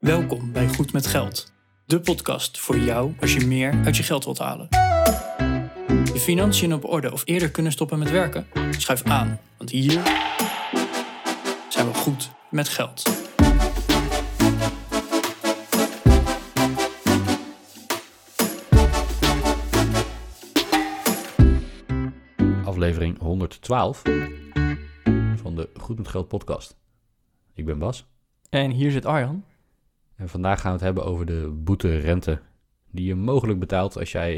Welkom 0.00 0.52
bij 0.52 0.68
Goed 0.68 0.92
met 0.92 1.06
Geld, 1.06 1.52
de 1.86 2.00
podcast 2.00 2.58
voor 2.58 2.78
jou 2.78 3.14
als 3.20 3.34
je 3.34 3.46
meer 3.46 3.80
uit 3.84 3.96
je 3.96 4.02
geld 4.02 4.24
wilt 4.24 4.38
halen. 4.38 4.66
Je 6.12 6.20
financiën 6.20 6.74
op 6.74 6.84
orde 6.84 7.12
of 7.12 7.22
eerder 7.24 7.50
kunnen 7.50 7.72
stoppen 7.72 7.98
met 7.98 8.10
werken? 8.10 8.46
Schuif 8.70 9.02
aan, 9.02 9.40
want 9.56 9.70
hier 9.70 10.02
zijn 11.68 11.86
we 11.86 11.94
goed 11.94 12.30
met 12.50 12.68
geld. 12.68 13.02
Aflevering 22.64 23.18
112 23.18 24.02
van 25.34 25.54
de 25.54 25.68
Goed 25.74 25.96
met 25.96 26.08
Geld 26.08 26.28
podcast. 26.28 26.76
Ik 27.54 27.64
ben 27.64 27.78
Bas 27.78 28.06
En 28.50 28.70
hier 28.70 28.90
zit 28.90 29.06
Arjan. 29.06 29.44
En 30.20 30.28
vandaag 30.28 30.60
gaan 30.60 30.70
we 30.70 30.76
het 30.76 30.84
hebben 30.86 31.04
over 31.04 31.26
de 31.26 31.48
boete-rente 31.54 32.40
die 32.90 33.06
je 33.06 33.14
mogelijk 33.14 33.58
betaalt 33.58 33.98
als 33.98 34.12
jij 34.12 34.36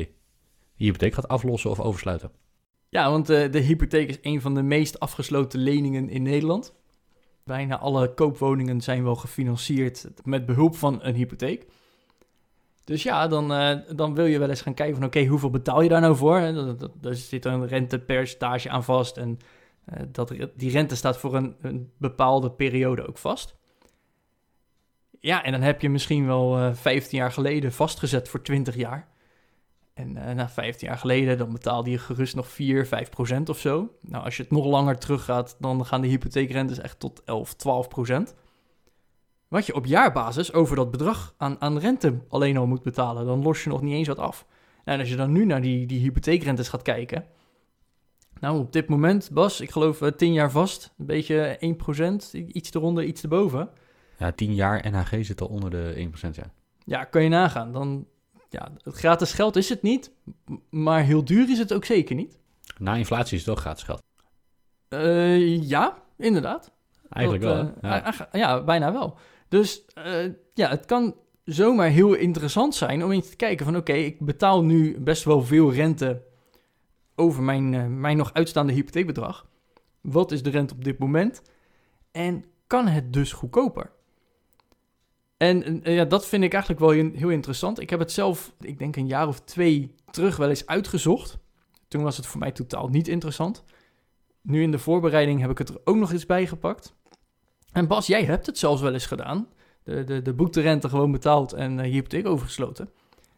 je 0.75 0.85
hypotheek 0.85 1.15
gaat 1.15 1.29
aflossen 1.29 1.71
of 1.71 1.81
oversluiten. 1.81 2.31
Ja, 2.89 3.11
want 3.11 3.31
eh, 3.31 3.53
de 3.53 3.59
hypotheek 3.59 4.09
is 4.09 4.19
een 4.23 4.41
van 4.41 4.55
de 4.55 4.63
meest 4.63 5.01
afgesloten 5.01 5.61
leningen 5.61 6.09
in 6.09 6.23
Nederland. 6.23 6.75
Bijna 7.45 7.79
alle 7.79 8.15
koopwoningen 8.15 8.81
zijn 8.81 9.05
wel 9.05 9.17
gefinancierd 9.17 10.09
met 10.25 10.47
behulp 10.47 10.77
van 10.77 10.99
een 11.03 11.15
hypotheek. 11.15 11.67
Dus 12.85 13.03
ja, 13.03 13.29
dan, 13.29 13.53
eh, 13.53 13.79
dan 13.97 14.15
wil 14.15 14.25
je 14.25 14.39
wel 14.39 14.49
eens 14.49 14.63
gaan 14.63 14.75
kijken 14.75 14.97
van 14.97 15.05
oké, 15.05 15.25
hoeveel 15.25 15.51
betaal 15.51 15.83
je 15.83 15.89
daar 15.89 16.01
nou 16.01 16.17
voor? 16.17 16.37
Er 17.03 17.17
zit 17.17 17.45
een 17.45 17.67
rentepercentage 17.67 18.71
aan 18.71 18.85
vast 18.85 19.17
en 19.17 19.39
eh, 19.85 20.03
dat, 20.13 20.35
die 20.57 20.71
rente 20.71 20.97
staat 20.97 21.19
voor 21.19 21.35
een, 21.35 21.57
een 21.61 21.91
bepaalde 21.97 22.51
periode 22.51 23.07
ook 23.09 23.19
vast. 23.19 23.61
Ja, 25.23 25.45
en 25.45 25.53
dan 25.53 25.61
heb 25.61 25.81
je 25.81 25.91
misschien 25.91 26.27
wel 26.27 26.59
eh 26.59 26.75
15 26.75 27.19
jaar 27.19 27.33
geleden 27.33 27.73
vastgezet 27.73 28.29
voor 28.29 28.43
20 28.43 28.77
jaar. 28.77 29.09
En 29.95 30.17
eh, 30.17 30.35
na 30.35 30.49
15 30.49 30.89
jaar 30.89 30.99
geleden, 30.99 31.39
dan 31.39 31.53
betaalde 31.53 31.91
je 31.91 31.99
gerust 31.99 32.35
nog 32.35 32.49
4, 32.49 32.87
5 32.87 33.09
procent 33.11 33.49
of 33.49 33.59
zo. 33.59 33.97
Nou, 34.01 34.25
als 34.25 34.37
je 34.37 34.43
het 34.43 34.53
nog 34.53 34.67
langer 34.67 34.99
teruggaat, 34.99 35.57
dan 35.59 35.87
gaan 35.87 36.01
de 36.01 36.09
hypotheekrentes 36.09 36.79
echt 36.79 36.99
tot 37.01 37.23
11, 37.25 37.55
12 37.55 37.89
procent. 37.89 38.35
Wat 39.49 39.67
je 39.67 39.75
op 39.75 39.87
jaarbasis 39.87 40.53
over 40.53 40.77
dat 40.77 40.91
bedrag 40.91 41.35
aan, 41.37 41.61
aan 41.61 41.79
rente 41.79 42.19
alleen 42.29 42.57
al 42.57 42.67
moet 42.67 42.83
betalen, 42.83 43.27
dan 43.27 43.43
los 43.43 43.65
je 43.65 43.71
nog 43.71 43.83
niet 43.83 43.95
eens 43.95 44.09
wat 44.09 44.19
af. 44.19 44.47
En 44.85 44.99
als 44.99 45.09
je 45.09 45.17
dan 45.17 45.33
nu 45.33 45.45
naar 45.45 45.63
die, 45.63 45.87
die 45.87 46.01
hypotheekrentes 46.01 46.69
gaat 46.69 46.83
kijken. 46.83 47.25
Nou, 48.41 48.59
op 48.59 48.73
dit 48.73 48.89
moment, 48.89 49.31
Bas, 49.33 49.61
ik 49.61 49.71
geloof 49.71 50.03
eh, 50.03 50.11
10 50.11 50.33
jaar 50.33 50.51
vast, 50.51 50.95
een 50.99 51.07
beetje 51.07 51.37
1 51.41 51.77
procent, 51.77 52.33
iets 52.33 52.75
eronder, 52.75 53.05
iets 53.05 53.23
erboven. 53.23 53.71
Ja, 54.23 54.33
10 54.33 54.55
jaar 54.55 54.91
NHG 54.91 55.25
zit 55.25 55.41
al 55.41 55.47
onder 55.47 55.71
de 55.71 56.09
1%. 56.27 56.31
Ja. 56.31 56.53
Ja, 56.85 57.05
kan 57.05 57.23
je 57.23 57.29
nagaan. 57.29 57.73
Dan, 57.73 58.07
ja, 58.49 58.73
het 58.83 58.95
gratis 58.95 59.33
geld 59.33 59.57
is 59.57 59.69
het 59.69 59.83
niet, 59.83 60.13
maar 60.71 61.03
heel 61.03 61.25
duur 61.25 61.51
is 61.51 61.59
het 61.59 61.73
ook 61.73 61.85
zeker 61.85 62.15
niet. 62.15 62.39
Na 62.79 62.95
inflatie 62.95 63.37
is 63.39 63.45
het 63.45 63.55
toch 63.55 63.61
gratis 63.61 63.83
geld. 63.83 64.03
Eh, 64.89 65.63
ja, 65.69 66.03
inderdaad. 66.17 66.73
Eigenlijk 67.09 67.45
Dat, 67.45 67.73
wel. 67.81 67.93
eh, 67.93 68.19
ja. 68.33 68.63
bijna 68.65 68.93
wel. 68.93 69.19
Dus 69.49 69.85
eh, 69.95 70.25
ja, 70.55 70.69
het 70.69 70.85
kan 70.87 71.15
zomaar 71.45 71.89
heel 71.89 72.15
interessant 72.15 72.75
zijn 72.75 73.05
om 73.05 73.11
eens 73.13 73.29
te 73.31 73.37
kijken 73.37 73.65
van... 73.65 73.77
oké, 73.77 73.93
ik 73.93 74.21
betaal 74.21 74.65
nu 74.65 75.01
best 75.01 75.25
wel 75.25 75.43
veel 75.43 75.73
rente 75.73 76.23
over 77.15 77.43
mijn, 77.43 78.01
mijn 78.01 78.17
nog 78.17 78.33
uitstaande 78.33 78.73
hypotheekbedrag. 78.73 79.47
Wat 80.01 80.33
is 80.33 80.43
de 80.43 80.51
rente 80.51 80.75
op 80.75 80.85
dit 80.85 80.99
moment? 80.99 81.43
En 82.11 82.45
kan 82.67 82.87
het 82.89 83.13
dus 83.13 83.33
goedkoper? 83.33 83.91
En 85.43 85.81
ja, 85.85 86.05
dat 86.05 86.27
vind 86.27 86.45
ik 86.45 86.53
eigenlijk 86.53 86.83
wel 86.83 86.91
heel 86.91 87.29
interessant. 87.29 87.81
Ik 87.81 87.91
heb 87.91 87.99
het 87.99 88.13
zelf, 88.13 88.53
ik 88.61 88.79
denk 88.79 88.97
een 88.97 89.07
jaar 89.07 89.29
of 89.29 89.41
twee 89.41 89.95
terug 90.11 90.37
wel 90.37 90.49
eens 90.49 90.67
uitgezocht. 90.67 91.39
Toen 91.89 92.03
was 92.03 92.17
het 92.17 92.27
voor 92.27 92.41
mij 92.41 92.53
totaal 92.53 92.89
niet 92.89 93.09
interessant. 93.09 93.65
Nu 94.43 94.63
in 94.63 94.71
de 94.71 94.79
voorbereiding 94.79 95.41
heb 95.41 95.51
ik 95.51 95.59
het 95.59 95.69
er 95.69 95.81
ook 95.85 95.97
nog 95.97 96.13
eens 96.13 96.27
bij 96.27 96.47
gepakt. 96.47 96.95
En 97.73 97.87
Bas, 97.87 98.07
jij 98.07 98.25
hebt 98.25 98.47
het 98.47 98.59
zelfs 98.59 98.81
wel 98.81 98.93
eens 98.93 99.07
gedaan. 99.07 99.47
De, 99.85 100.05
de, 100.05 100.23
de 100.23 100.81
gewoon 100.89 101.13
betaald 101.13 101.53
en 101.53 101.77
je 101.77 101.83
hypotheek 101.83 102.27
overgesloten. 102.27 102.89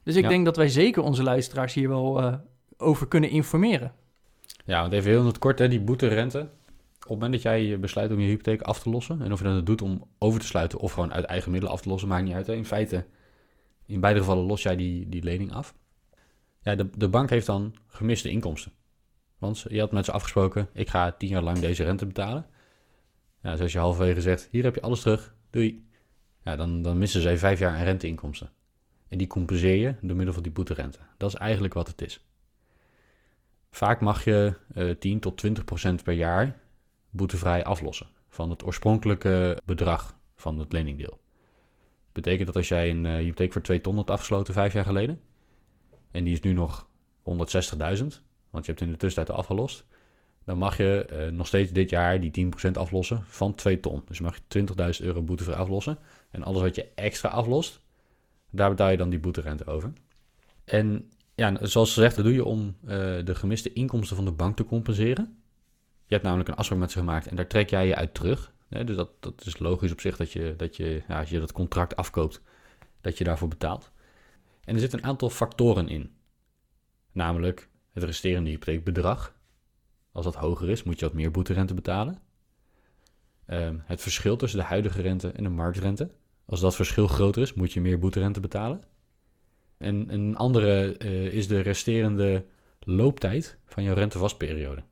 Dus 0.03 0.16
ik 0.16 0.22
Ja. 0.22 0.28
denk 0.28 0.44
dat 0.44 0.56
wij 0.56 0.69
zeker 0.69 1.03
onze 1.03 1.22
luisteraars 1.22 1.75
hier 1.75 1.88
wel 1.88 2.20
eh, 2.20 2.34
over 2.76 3.09
kunnen 3.09 3.31
informeren. 3.31 3.93
Ja, 4.64 4.81
want 4.81 4.93
even 4.93 5.10
heel 5.10 5.20
in 5.20 5.26
het 5.26 5.38
kort, 5.38 5.59
hè, 5.59 5.69
die 5.69 5.81
boete-rente. 5.81 6.48
Op 7.04 7.10
het 7.10 7.19
moment 7.19 7.32
dat 7.32 7.42
jij 7.42 7.81
besluit 7.81 8.10
om 8.10 8.20
je 8.20 8.28
hypotheek 8.28 8.62
af 8.62 8.82
te 8.82 8.91
lossen, 8.91 9.22
en 9.22 9.32
of 9.32 9.38
je 9.38 9.44
dat 9.44 9.66
doet 9.66 9.82
om 9.82 10.04
over 10.19 10.41
te 10.41 10.47
sluiten 10.47 10.78
of 10.78 10.92
gewoon 10.92 11.12
uit 11.12 11.25
eigen 11.25 11.50
middelen 11.50 11.75
af 11.75 11.82
te 11.82 11.88
lossen, 11.88 12.09
maakt 12.09 12.25
niet 12.25 12.34
uit. 12.34 12.48
In 12.48 12.65
feite, 12.65 13.06
in 13.87 14.00
beide 14.00 14.19
gevallen 14.20 14.44
los 14.44 14.62
jij 14.62 14.76
die, 14.76 15.09
die 15.09 15.22
lening 15.22 15.53
af. 15.53 15.75
Ja, 16.62 16.75
de, 16.75 16.91
de 16.97 17.09
bank 17.09 17.31
heeft 17.31 17.47
dan 17.47 17.75
gemiste 17.87 18.31
inkomsten. 18.31 18.72
Want 19.38 19.64
je 19.69 19.81
had 19.81 19.93
met 19.93 20.04
ze 20.04 20.12
afgesproken, 20.12 20.69
ik 20.72 20.88
ga 20.88 21.12
tien 21.12 21.28
jaar 21.28 21.43
lang 21.43 21.59
deze 21.59 21.84
rente 21.84 22.06
betalen. 22.06 22.47
Ja, 23.43 23.50
dus 23.50 23.60
als 23.60 23.72
je 23.72 23.78
halverwege 23.78 24.20
zegt, 24.20 24.48
hier 24.50 24.64
heb 24.64 24.75
je 24.75 24.81
alles 24.81 25.00
terug, 25.00 25.34
doei. 25.50 25.88
Ja, 26.44 26.56
dan, 26.56 26.82
dan 26.82 26.98
missen 26.98 27.20
zij 27.20 27.38
vijf 27.38 27.59
jaar 27.59 27.76
aan 27.76 27.84
renteinkomsten. 27.84 28.50
En 29.09 29.19
die 29.19 29.26
compenseer 29.26 29.76
je 29.76 29.94
door 30.00 30.16
middel 30.16 30.34
van 30.34 30.43
die 30.43 30.53
boeterente. 30.53 30.98
Dat 31.16 31.28
is 31.28 31.38
eigenlijk 31.38 31.75
wat 31.75 31.88
het 31.88 32.03
is. 32.03 32.25
Vaak 33.70 34.00
mag 34.00 34.25
je 34.25 34.54
eh 34.75 34.91
10 34.91 35.20
tot 35.20 35.37
20 35.37 35.64
procent 35.64 36.03
per 36.03 36.14
jaar 36.14 36.62
boetevrij 37.14 37.64
aflossen 37.64 38.06
van 38.28 38.50
het 38.50 38.64
oorspronkelijke 38.64 39.58
bedrag 39.64 40.19
van 40.36 40.58
het 40.58 40.72
leningdeel. 40.72 41.20
Betekent 42.12 42.47
dat 42.47 42.56
als 42.56 42.69
jij 42.69 42.91
een 42.91 43.06
eh, 43.06 43.14
hypotheek 43.14 43.52
voor 43.52 43.62
2 43.62 43.80
ton 43.80 43.97
had 43.97 44.10
afgesloten 44.10 44.54
vijf 44.54 44.72
jaar 44.72 44.84
geleden, 44.84 45.20
en 46.10 46.25
die 46.25 46.32
is 46.32 46.41
nu 46.41 46.52
nog 46.52 46.88
160.000, 47.19 47.25
want 48.50 48.66
je 48.66 48.72
hebt 48.72 48.80
in 48.80 48.91
de 48.91 48.97
tussentijd 48.97 49.38
afgelost, 49.38 49.84
dan 50.44 50.58
mag 50.58 50.76
je 50.76 51.04
eh, 51.04 51.32
nog 51.32 51.47
steeds 51.47 51.72
dit 51.72 51.91
jaar 51.91 52.20
die 52.20 52.52
10% 52.69 52.70
aflossen 52.72 53.22
van 53.26 53.54
2 53.54 53.81
ton. 53.81 54.02
Dus 54.06 54.20
mag 54.20 54.38
je 54.48 54.66
20.000 55.00 55.04
euro 55.04 55.22
boetevrij 55.22 55.56
aflossen. 55.56 55.98
En 56.31 56.42
alles 56.42 56.62
wat 56.62 56.75
je 56.75 56.88
extra 56.94 57.28
aflost, 57.28 57.81
daar 58.50 58.70
betaal 58.70 58.91
je 58.91 58.96
dan 58.96 59.10
die 59.10 59.19
boeterente 59.19 59.66
over. 59.66 59.92
En 60.64 61.10
ja, 61.34 61.66
zoals 61.66 61.92
gezegd, 61.92 62.16
dat 62.16 62.25
doe 62.25 62.34
je 62.34 62.44
om 62.44 62.76
eh, 62.82 62.96
de 63.25 63.34
gemiste 63.34 63.72
inkomsten 63.72 64.16
van 64.16 64.25
de 64.25 64.32
bank 64.32 64.56
te 64.56 64.64
compenseren. 64.64 65.44
Je 66.06 66.15
hebt 66.15 66.22
namelijk 66.22 66.48
een 66.48 66.54
afspraak 66.54 66.78
met 66.78 66.91
ze 66.91 66.98
gemaakt 66.98 67.26
en 67.26 67.37
daar 67.37 67.47
trek 67.47 67.70
jij 67.70 67.87
je 67.87 67.94
uit 67.94 68.15
terug. 68.15 68.53
Dus 68.69 68.97
dat, 68.97 69.10
dat 69.20 69.47
is 69.47 69.59
logisch 69.59 69.92
op 69.92 70.00
zich 70.00 70.16
dat 70.16 70.32
je, 70.32 70.54
dat 70.56 70.76
je 70.76 71.03
ja, 71.09 71.19
als 71.19 71.31
je 71.31 71.41
dat 71.41 71.53
contract 71.53 71.97
afkoopt, 71.97 72.42
dat 73.00 73.19
je 73.19 73.25
daarvoor 73.25 73.48
betaalt. 73.48 73.92
En 74.64 74.75
er 74.75 74.81
zitten 74.81 74.98
een 74.98 75.04
aantal 75.04 75.31
factoren 75.31 75.88
in. 75.88 76.14
Namelijk 77.12 77.69
het 77.93 78.03
resterende 78.03 78.50
hypotheekbedrag. 78.50 79.34
Als 80.12 80.25
dat 80.25 80.34
hoger 80.34 80.70
is, 80.70 80.82
moet 80.82 80.98
je 80.98 81.04
wat 81.04 81.14
meer 81.14 81.31
boeterente 81.31 81.75
betalen. 81.75 82.19
Ehm, 83.47 83.76
het 83.84 84.00
verschil 84.00 84.37
tussen 84.37 84.59
de 84.59 84.64
huidige 84.64 85.03
rente 85.03 85.31
en 85.31 85.43
de 85.43 85.48
marktrente. 85.48 86.10
Als 86.44 86.60
dat 86.60 86.75
verschil 86.75 87.06
groter 87.06 87.43
is, 87.43 87.54
moet 87.54 87.72
je 87.72 87.81
meer 87.81 87.98
boeterente 87.98 88.41
betalen. 88.41 88.82
En 89.78 90.12
een 90.12 90.37
andere 90.37 90.97
eh, 90.97 91.26
is 91.26 91.48
de 91.48 91.60
resterende 91.60 92.44
looptijd 92.81 93.59
van 93.64 93.82
jouw 93.82 93.94
rentevastperiode. 93.94 94.82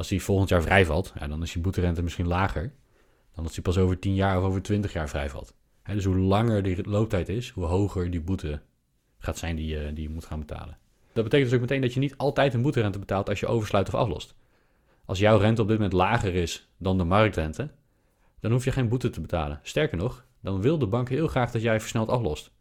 Als 0.00 0.08
die 0.08 0.22
volgend 0.22 0.48
jaar 0.48 0.62
vrijvalt, 0.62 1.12
ja, 1.18 1.28
dan 1.28 1.42
is 1.42 1.52
je 1.52 1.60
boeterente 1.60 2.02
misschien 2.02 2.26
lager 2.26 2.72
dan 3.34 3.44
als 3.44 3.52
die 3.52 3.62
pas 3.62 3.78
over 3.78 3.98
10 3.98 4.14
jaar 4.14 4.38
of 4.38 4.44
over 4.44 4.62
20 4.62 4.92
jaar 4.92 5.08
vrijvalt. 5.08 5.54
Dus 5.92 6.04
hoe 6.04 6.16
langer 6.16 6.62
die 6.62 6.88
looptijd 6.88 7.28
is, 7.28 7.50
hoe 7.50 7.64
hoger 7.64 8.10
die 8.10 8.20
boete 8.20 8.60
gaat 9.18 9.38
zijn 9.38 9.56
die 9.56 9.92
die 9.92 10.02
je 10.02 10.08
moet 10.08 10.24
gaan 10.24 10.38
betalen. 10.38 10.78
Dat 11.12 11.24
betekent 11.24 11.50
dus 11.50 11.54
ook 11.54 11.60
meteen 11.60 11.80
dat 11.80 11.94
je 11.94 12.00
niet 12.00 12.16
altijd 12.16 12.54
een 12.54 12.62
boeterente 12.62 12.98
betaalt 12.98 13.28
als 13.28 13.40
je 13.40 13.46
oversluit 13.46 13.88
of 13.88 13.94
aflost. 13.94 14.34
Als 15.04 15.18
jouw 15.18 15.38
rente 15.38 15.62
op 15.62 15.68
dit 15.68 15.76
moment 15.76 15.94
lager 15.94 16.34
is 16.34 16.68
dan 16.76 16.98
de 16.98 17.04
marktrente, 17.04 17.70
dan 18.40 18.52
hoef 18.52 18.64
je 18.64 18.72
geen 18.72 18.88
boete 18.88 19.10
te 19.10 19.20
betalen. 19.20 19.60
Sterker 19.62 19.98
nog, 19.98 20.26
dan 20.42 20.60
wil 20.60 20.78
de 20.78 20.86
bank 20.86 21.08
heel 21.08 21.28
graag 21.28 21.50
dat 21.50 21.62
jij 21.62 21.80
versneld 21.80 22.08
aflost. 22.08 22.52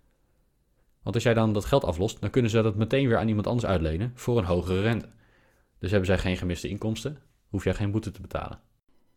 Want 1.03 1.15
als 1.15 1.23
jij 1.23 1.33
dan 1.33 1.53
dat 1.53 1.65
geld 1.65 1.83
aflost, 1.83 2.21
dan 2.21 2.29
kunnen 2.29 2.51
ze 2.51 2.61
dat 2.61 2.75
meteen 2.75 3.07
weer 3.07 3.17
aan 3.17 3.27
iemand 3.27 3.47
anders 3.47 3.65
uitlenen 3.65 4.11
voor 4.15 4.37
een 4.37 4.45
hogere 4.45 4.81
rente. 4.81 5.09
Dus 5.77 5.89
hebben 5.89 6.07
zij 6.07 6.17
geen 6.17 6.37
gemiste 6.37 6.67
inkomsten, 6.67 7.17
hoef 7.49 7.63
jij 7.63 7.73
geen 7.73 7.91
boete 7.91 8.11
te 8.11 8.21
betalen. 8.21 8.59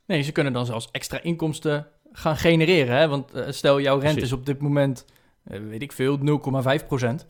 Nee, 0.07 0.23
ze 0.23 0.33
kunnen 0.33 0.53
dan 0.53 0.67
zelfs 0.67 0.89
extra 0.91 1.23
inkomsten 1.23 1.87
gaan 2.13 2.37
genereren. 2.37 2.97
Hè? 2.97 3.09
Want 3.09 3.33
eh, 3.33 3.53
stel, 3.53 3.81
jouw 3.81 3.99
rente 3.99 4.13
Precies. 4.13 4.33
is 4.33 4.39
op 4.39 4.47
dit 4.47 4.61
moment, 4.61 5.07
eh, 5.45 5.61
weet 5.61 5.83
ik 5.83 5.93
veel, 5.93 6.19
0,5 6.19 6.87
procent. 6.87 7.25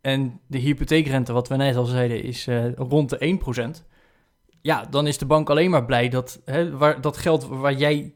En 0.00 0.40
de 0.46 0.58
hypotheekrente, 0.58 1.32
wat 1.32 1.48
we 1.48 1.56
net 1.56 1.76
al 1.76 1.84
zeiden, 1.84 2.22
is 2.22 2.46
eh, 2.46 2.74
rond 2.74 3.10
de 3.10 3.18
1 3.18 3.38
procent. 3.38 3.86
Ja, 4.60 4.84
dan 4.90 5.06
is 5.06 5.18
de 5.18 5.26
bank 5.26 5.50
alleen 5.50 5.70
maar 5.70 5.84
blij 5.84 6.08
dat 6.08 6.42
hè, 6.44 6.76
waar, 6.76 7.00
dat 7.00 7.16
geld 7.16 7.46
waar 7.46 7.74
jij 7.74 8.14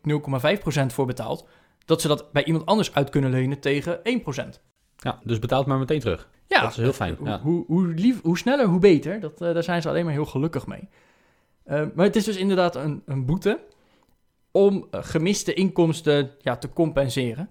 0,5 0.55 0.61
procent 0.61 0.93
voor 0.93 1.07
betaalt, 1.07 1.49
dat 1.85 2.01
ze 2.01 2.09
dat 2.09 2.33
bij 2.33 2.45
iemand 2.45 2.67
anders 2.67 2.95
uit 2.95 3.11
kunnen 3.11 3.31
lenen 3.31 3.61
tegen 3.61 4.05
1 4.05 4.23
procent. 4.23 4.61
Ja, 4.97 5.21
dus 5.25 5.39
betaal 5.39 5.59
het 5.59 5.69
maar 5.69 5.79
meteen 5.79 6.01
terug. 6.01 6.29
Ja, 6.47 6.61
Dat 6.61 6.71
is 6.71 6.77
heel 6.77 6.93
fijn, 6.93 7.15
Hoe, 7.19 7.29
ja. 7.29 7.41
hoe, 7.41 7.65
hoe, 7.67 7.87
lief, 7.87 8.23
hoe 8.23 8.39
sneller, 8.39 8.67
hoe 8.67 8.79
beter. 8.79 9.21
Dat, 9.21 9.39
daar 9.39 9.63
zijn 9.63 9.83
ze 9.83 9.89
alleen 9.89 10.05
maar 10.05 10.13
heel 10.13 10.25
gelukkig 10.25 10.67
mee. 10.67 10.89
Eh, 11.65 11.83
maar 11.95 12.07
het 12.07 12.17
is 12.17 12.25
dus 12.25 12.37
inderdaad 12.37 12.77
een, 12.77 13.03
een 13.07 13.25
boete 13.25 13.61
om 14.51 14.87
eh, 14.91 15.01
gemiste 15.03 15.55
inkomsten 15.55 16.31
ja, 16.41 16.57
te 16.57 16.73
compenseren. 16.73 17.51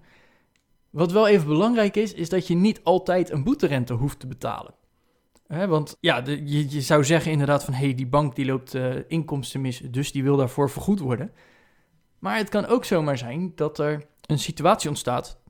Wat 0.90 1.12
wel 1.12 1.28
even 1.28 1.46
belangrijk 1.46 1.96
is, 1.96 2.12
is 2.12 2.28
dat 2.28 2.46
je 2.46 2.54
niet 2.54 2.80
altijd 2.82 3.30
een 3.30 3.44
boeterente 3.44 3.92
hoeft 3.92 4.20
te 4.20 4.26
betalen. 4.26 4.74
Want 5.46 5.96
ja, 6.00 6.22
je, 6.44 6.80
zou 6.80 7.04
zeggen 7.04 7.30
inderdaad 7.32 7.64
van... 7.64 7.74
hé, 7.74 7.84
hey, 7.84 7.94
die 7.94 8.06
bank 8.06 8.36
die 8.36 8.44
loopt 8.44 8.74
uh, 8.74 8.94
inkomsten 9.08 9.60
mis, 9.60 9.78
dus 9.78 10.12
die 10.12 10.22
wil 10.22 10.36
daarvoor 10.36 10.70
vergoed 10.70 11.00
worden. 11.00 11.32
Maar 12.18 12.36
het 12.36 12.48
kan 12.48 12.66
ook 12.66 12.84
zomaar 12.84 13.18
zijn 13.18 13.52
dat 13.54 13.78
er 13.78 14.06
een 14.26 14.38
situatie 14.38 14.88
ontstaat... 14.88 15.40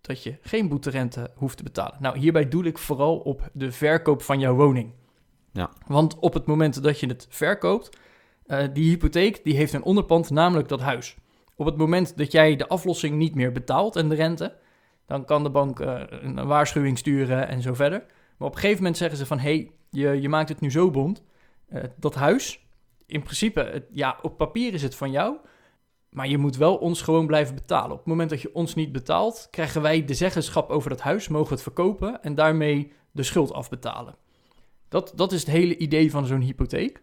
dat 0.00 0.22
je 0.22 0.38
geen 0.40 0.68
boeterente 0.68 1.30
hoeft 1.34 1.56
te 1.56 1.62
betalen. 1.62 1.96
Nou, 2.00 2.18
hierbij 2.18 2.48
doel 2.48 2.64
ik 2.64 2.78
vooral 2.78 3.18
op 3.18 3.50
de 3.52 3.72
verkoop 3.72 4.22
van 4.22 4.40
jouw 4.40 4.54
woning. 4.54 4.92
Ja. 5.52 5.70
Want 5.86 6.18
op 6.18 6.34
het 6.34 6.46
moment 6.46 6.82
dat 6.82 7.00
je 7.00 7.06
het 7.06 7.26
verkoopt... 7.30 7.98
Uh, 8.46 8.62
die 8.72 8.88
hypotheek 8.88 9.44
die 9.44 9.56
heeft 9.56 9.72
een 9.72 9.82
onderpand, 9.82 10.30
namelijk 10.30 10.68
dat 10.68 10.80
huis. 10.80 11.16
Op 11.56 11.66
het 11.66 11.76
moment 11.76 12.16
dat 12.16 12.32
jij 12.32 12.56
de 12.56 12.68
aflossing 12.68 13.16
niet 13.16 13.34
meer 13.34 13.52
betaalt 13.52 13.96
en 13.96 14.08
de 14.08 14.14
rente... 14.14 14.56
dan 15.06 15.24
kan 15.24 15.42
de 15.42 15.50
bank 15.50 15.80
uh, 15.80 16.02
een 16.06 16.46
waarschuwing 16.46 16.98
sturen 16.98 17.48
en 17.48 17.62
zo 17.62 17.74
verder... 17.74 18.04
Maar 18.40 18.48
op 18.48 18.54
een 18.54 18.60
gegeven 18.60 18.82
moment 18.82 19.00
zeggen 19.00 19.18
ze 19.18 19.26
van... 19.26 19.38
hé, 19.38 19.54
hey, 19.54 19.70
je, 19.90 20.20
je 20.20 20.28
maakt 20.28 20.48
het 20.48 20.60
nu 20.60 20.70
zo 20.70 20.90
bond. 20.90 21.22
Uh, 21.68 21.82
dat 21.96 22.14
huis, 22.14 22.66
in 23.06 23.22
principe, 23.22 23.86
ja, 23.90 24.18
op 24.22 24.36
papier 24.36 24.74
is 24.74 24.82
het 24.82 24.94
van 24.94 25.10
jou... 25.10 25.36
maar 26.10 26.28
je 26.28 26.38
moet 26.38 26.56
wel 26.56 26.76
ons 26.76 27.02
gewoon 27.02 27.26
blijven 27.26 27.54
betalen. 27.54 27.92
Op 27.92 27.98
het 27.98 28.06
moment 28.06 28.30
dat 28.30 28.42
je 28.42 28.54
ons 28.54 28.74
niet 28.74 28.92
betaalt... 28.92 29.48
krijgen 29.50 29.82
wij 29.82 30.04
de 30.04 30.14
zeggenschap 30.14 30.70
over 30.70 30.90
dat 30.90 31.00
huis, 31.00 31.28
mogen 31.28 31.52
het 31.52 31.62
verkopen... 31.62 32.22
en 32.22 32.34
daarmee 32.34 32.92
de 33.10 33.22
schuld 33.22 33.52
afbetalen. 33.52 34.14
Dat, 34.90 35.12
dat 35.16 35.32
is 35.32 35.40
het 35.40 35.50
hele 35.50 35.76
idee 35.76 36.10
van 36.10 36.26
zo'n 36.26 36.40
hypotheek. 36.40 37.02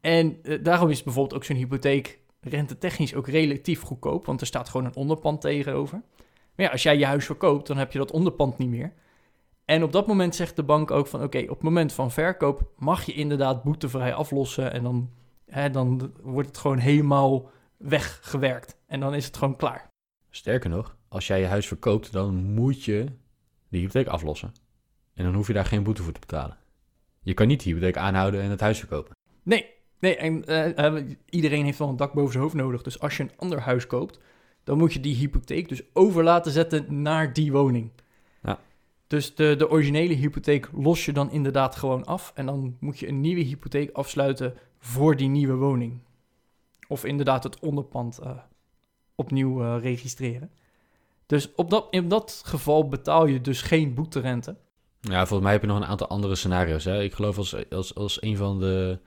En 0.00 0.38
uh, 0.42 0.64
daarom 0.64 0.90
is 0.90 1.02
bijvoorbeeld 1.02 1.34
ook 1.34 1.44
zo'n 1.44 1.56
hypotheek 1.56 2.18
rentetechnisch 2.40 3.14
ook 3.14 3.28
relatief 3.28 3.80
goedkoop... 3.80 4.26
want 4.26 4.40
er 4.40 4.46
staat 4.46 4.68
gewoon 4.68 4.86
een 4.86 4.96
onderpand 4.96 5.40
tegenover... 5.40 6.02
Maar 6.54 6.66
ja, 6.66 6.72
als 6.72 6.82
jij 6.82 6.98
je 6.98 7.06
huis 7.06 7.24
verkoopt, 7.24 7.66
dan 7.66 7.76
heb 7.76 7.92
je 7.92 7.98
dat 7.98 8.10
onderpand 8.10 8.58
niet 8.58 8.68
meer. 8.68 8.92
En 9.64 9.82
op 9.82 9.92
dat 9.92 10.06
moment 10.06 10.34
zegt 10.34 10.56
de 10.56 10.62
bank 10.62 10.90
ook 10.90 11.06
van... 11.06 11.22
oké, 11.22 11.38
op 11.38 11.48
het 11.48 11.62
moment 11.62 11.92
van 11.92 12.10
verkoop 12.10 12.72
mag 12.76 13.02
je 13.02 13.12
inderdaad 13.12 13.62
boetevrij 13.62 14.14
aflossen... 14.14 14.72
en 14.72 14.82
dan, 14.82 15.10
hè, 15.46 15.70
dan 15.70 16.12
wordt 16.22 16.48
het 16.48 16.58
gewoon 16.58 16.78
helemaal 16.78 17.50
weggewerkt. 17.76 18.76
En 18.86 19.00
dan 19.00 19.14
is 19.14 19.26
het 19.26 19.36
gewoon 19.36 19.56
klaar. 19.56 19.88
Sterker 20.30 20.70
nog, 20.70 20.96
als 21.08 21.26
jij 21.26 21.40
je 21.40 21.46
huis 21.46 21.66
verkoopt... 21.66 22.12
dan 22.12 22.34
moet 22.34 22.84
je 22.84 23.06
de 23.68 23.78
hypotheek 23.78 24.06
aflossen. 24.06 24.52
En 25.14 25.24
dan 25.24 25.34
hoef 25.34 25.46
je 25.46 25.52
daar 25.52 25.64
geen 25.64 25.82
boete 25.82 26.02
voor 26.02 26.12
te 26.12 26.20
betalen. 26.20 26.59
Je 27.22 27.34
kan 27.34 27.46
niet 27.46 27.62
de 27.62 27.68
hypotheek 27.68 27.96
aanhouden 27.96 28.40
en 28.40 28.50
het 28.50 28.60
huis 28.60 28.78
verkopen. 28.78 29.16
Nee, 29.42 29.66
nee 29.98 30.16
en, 30.16 30.50
uh, 30.50 31.14
iedereen 31.28 31.64
heeft 31.64 31.78
wel 31.78 31.88
een 31.88 31.96
dak 31.96 32.12
boven 32.12 32.30
zijn 32.30 32.42
hoofd 32.42 32.54
nodig. 32.56 32.82
Dus 32.82 33.00
als 33.00 33.16
je 33.16 33.22
een 33.22 33.32
ander 33.36 33.60
huis 33.60 33.86
koopt... 33.86 34.20
dan 34.64 34.78
moet 34.78 34.92
je 34.92 35.00
die 35.00 35.14
hypotheek 35.14 35.68
dus 35.68 35.82
over 35.92 36.24
laten 36.24 36.52
zetten 36.52 37.02
naar 37.02 37.32
die 37.32 37.52
woning. 37.52 37.90
Ja. 38.42 38.60
Dus 39.06 39.34
de, 39.34 39.56
de 39.56 39.70
originele 39.70 40.14
hypotheek 40.14 40.68
los 40.72 41.04
je 41.04 41.12
dan 41.12 41.30
inderdaad 41.30 41.76
gewoon 41.76 42.04
af. 42.04 42.32
En 42.34 42.46
dan 42.46 42.76
moet 42.80 42.98
je 42.98 43.08
een 43.08 43.20
nieuwe 43.20 43.42
hypotheek 43.42 43.90
afsluiten 43.92 44.54
voor 44.78 45.16
die 45.16 45.28
nieuwe 45.28 45.54
woning. 45.54 46.00
Of 46.88 47.04
inderdaad 47.04 47.44
het 47.44 47.60
onderpand 47.60 48.20
uh, 48.22 48.30
opnieuw 49.14 49.62
uh, 49.62 49.76
registreren. 49.80 50.50
Dus 51.26 51.54
op 51.54 51.70
dat, 51.70 51.86
in 51.90 52.08
dat 52.08 52.42
geval 52.44 52.88
betaal 52.88 53.26
je 53.26 53.40
dus 53.40 53.62
geen 53.62 53.94
boeterente. 53.94 54.56
Ja, 55.00 55.18
volgens 55.18 55.42
mij 55.42 55.52
heb 55.52 55.60
je 55.60 55.66
nog 55.66 55.76
een 55.76 55.86
aantal 55.86 56.08
andere 56.08 56.34
scenario's. 56.34 56.84
Hè? 56.84 57.02
Ik 57.02 57.14
geloof 57.14 57.38
als, 57.38 57.70
als, 57.70 57.94
als 57.94 58.22
een 58.22 58.36
van 58.36 58.60
de 58.60 58.98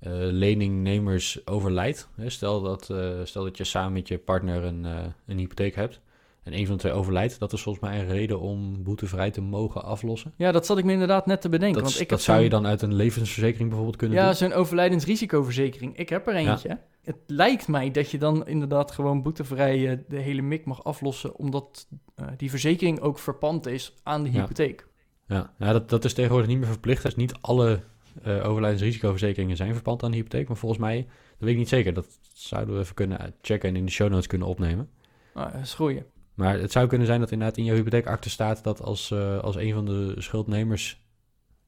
uh, 0.00 0.10
leningnemers 0.12 1.46
overlijdt. 1.46 2.08
Hè? 2.16 2.30
Stel, 2.30 2.62
dat, 2.62 2.84
stel 3.24 3.44
dat 3.44 3.56
je 3.56 3.64
samen 3.64 3.92
met 3.92 4.08
je 4.08 4.18
partner 4.18 4.64
een, 4.64 4.84
een 5.26 5.38
hypotheek 5.38 5.74
hebt 5.74 6.00
en 6.42 6.58
een 6.58 6.66
van 6.66 6.74
de 6.74 6.80
twee 6.80 6.92
overlijdt, 6.92 7.38
dat 7.38 7.52
is 7.52 7.62
volgens 7.62 7.84
mij 7.84 8.00
een 8.00 8.06
reden 8.06 8.40
om 8.40 8.82
boetevrij 8.82 9.30
te 9.30 9.40
mogen 9.40 9.84
aflossen. 9.84 10.32
Ja, 10.36 10.52
dat 10.52 10.66
zat 10.66 10.78
ik 10.78 10.84
me 10.84 10.92
inderdaad 10.92 11.26
net 11.26 11.40
te 11.40 11.48
bedenken. 11.48 11.82
Dat, 11.82 11.90
want 11.90 12.02
ik 12.02 12.08
dat 12.08 12.22
zou 12.22 12.42
je 12.42 12.48
dan 12.48 12.66
uit 12.66 12.82
een 12.82 12.94
levensverzekering 12.94 13.68
bijvoorbeeld 13.68 13.98
kunnen 13.98 14.16
ja, 14.16 14.22
doen? 14.22 14.32
Ja, 14.32 14.38
zo'n 14.38 14.52
overlijdensrisicoverzekering. 14.52 15.96
Ik 15.96 16.08
heb 16.08 16.26
er 16.26 16.34
eentje. 16.34 16.68
Ja. 16.68 16.80
Het 17.02 17.16
lijkt 17.26 17.68
mij 17.68 17.90
dat 17.90 18.10
je 18.10 18.18
dan 18.18 18.46
inderdaad 18.46 18.90
gewoon 18.90 19.22
boetevrij 19.22 20.04
de 20.08 20.18
hele 20.18 20.42
mik 20.42 20.64
mag 20.64 20.84
aflossen, 20.84 21.36
omdat 21.36 21.88
die 22.36 22.50
verzekering 22.50 23.00
ook 23.00 23.18
verpand 23.18 23.66
is 23.66 23.94
aan 24.02 24.22
de 24.22 24.28
hypotheek. 24.28 24.80
Ja, 24.80 24.89
ja. 25.30 25.52
ja 25.58 25.72
dat, 25.72 25.88
dat 25.88 26.04
is 26.04 26.14
tegenwoordig 26.14 26.48
niet 26.48 26.58
meer 26.58 26.68
verplicht. 26.68 27.02
Dus 27.02 27.16
niet 27.16 27.34
alle 27.40 27.80
uh, 28.26 28.48
overlijdensrisicoverzekeringen 28.48 29.56
zijn 29.56 29.74
verpand 29.74 30.02
aan 30.02 30.10
de 30.10 30.16
hypotheek. 30.16 30.48
Maar 30.48 30.56
volgens 30.56 30.80
mij, 30.80 30.96
dat 31.02 31.38
weet 31.38 31.50
ik 31.50 31.56
niet 31.56 31.68
zeker. 31.68 31.94
Dat 31.94 32.18
zouden 32.32 32.74
we 32.74 32.80
even 32.80 32.94
kunnen 32.94 33.34
checken 33.42 33.68
en 33.68 33.76
in 33.76 33.84
de 33.84 33.90
show 33.90 34.10
notes 34.10 34.26
kunnen 34.26 34.48
opnemen. 34.48 34.88
Ah, 35.34 35.52
dat 35.52 35.62
is 35.62 35.74
goeie. 35.74 36.02
Maar 36.34 36.58
het 36.58 36.72
zou 36.72 36.86
kunnen 36.86 37.06
zijn 37.06 37.20
dat 37.20 37.30
inderdaad 37.30 37.56
in 37.56 37.64
je 37.64 37.72
hypotheekakte 37.72 38.30
staat 38.30 38.64
dat 38.64 38.82
als, 38.82 39.10
uh, 39.10 39.38
als 39.38 39.56
een 39.56 39.72
van 39.72 39.84
de 39.84 40.14
schuldnemers 40.18 41.04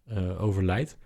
uh, 0.09 0.43
overlijdt, 0.43 0.99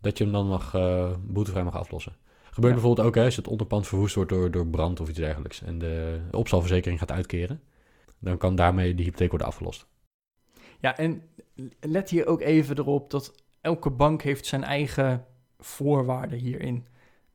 dat 0.00 0.18
je 0.18 0.24
hem 0.24 0.32
dan 0.32 0.46
mag, 0.46 0.74
uh, 0.74 1.10
boetevrij 1.26 1.64
mag 1.64 1.76
aflossen. 1.76 2.16
Gebeurt 2.44 2.74
ja. 2.74 2.80
bijvoorbeeld 2.80 3.06
ook 3.06 3.14
hè, 3.14 3.24
als 3.24 3.36
het 3.36 3.48
onderpand 3.48 3.86
verwoest 3.86 4.14
wordt 4.14 4.30
door, 4.30 4.50
door 4.50 4.66
brand 4.66 5.00
of 5.00 5.08
iets 5.08 5.18
dergelijks 5.18 5.62
en 5.62 5.78
de 5.78 6.20
opstalverzekering 6.30 6.98
gaat 6.98 7.12
uitkeren, 7.12 7.60
dan 8.18 8.38
kan 8.38 8.54
daarmee 8.54 8.94
de 8.94 9.02
hypotheek 9.02 9.30
worden 9.30 9.48
afgelost. 9.48 9.86
Ja, 10.80 10.96
en 10.96 11.22
let 11.80 12.10
hier 12.10 12.26
ook 12.26 12.40
even 12.40 12.78
erop 12.78 13.10
dat 13.10 13.34
elke 13.60 13.90
bank 13.90 14.22
heeft 14.22 14.46
zijn 14.46 14.64
eigen 14.64 15.24
voorwaarden 15.58 16.38
hierin. 16.38 16.86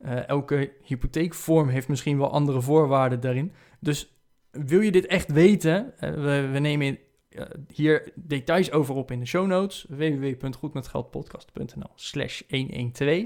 Uh, 0.05 0.27
elke 0.27 0.71
hypotheekvorm 0.83 1.67
heeft 1.67 1.87
misschien 1.87 2.17
wel 2.17 2.31
andere 2.31 2.61
voorwaarden 2.61 3.19
daarin. 3.19 3.53
Dus 3.79 4.13
wil 4.51 4.81
je 4.81 4.91
dit 4.91 5.05
echt 5.05 5.31
weten? 5.31 5.93
Uh, 6.03 6.11
we, 6.51 6.59
nemen 6.59 6.97
uh, 7.29 7.43
hier 7.73 8.11
details 8.15 8.71
over 8.71 8.95
op 8.95 9.11
in 9.11 9.19
de 9.19 9.25
show 9.25 9.47
notes. 9.47 9.85
www.goedmetgeldpodcast.nl 9.89 11.91
slash 11.95 12.41
112. 12.49 13.25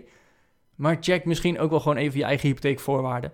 Maar 0.76 0.98
check 1.00 1.26
misschien 1.26 1.60
ook 1.60 1.70
wel 1.70 1.80
gewoon 1.80 1.98
even 1.98 2.20
je 2.20 2.26
eigen 2.26 2.48
hypotheekvoorwaarden. 2.48 3.32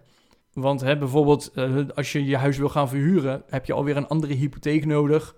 Want 0.54 0.82
hè, 0.82 0.98
bijvoorbeeld 0.98 1.52
als 1.96 2.12
je 2.12 2.26
je 2.26 2.38
huis 2.38 2.58
wil 2.58 2.70
gaan 2.70 2.90
verhuren... 2.90 3.44
heb 3.50 3.66
je 3.66 3.74
alweer 3.74 3.98
een 3.98 4.08
andere 4.08 4.34
hypotheek 4.34 4.86
nodig... 4.86 5.36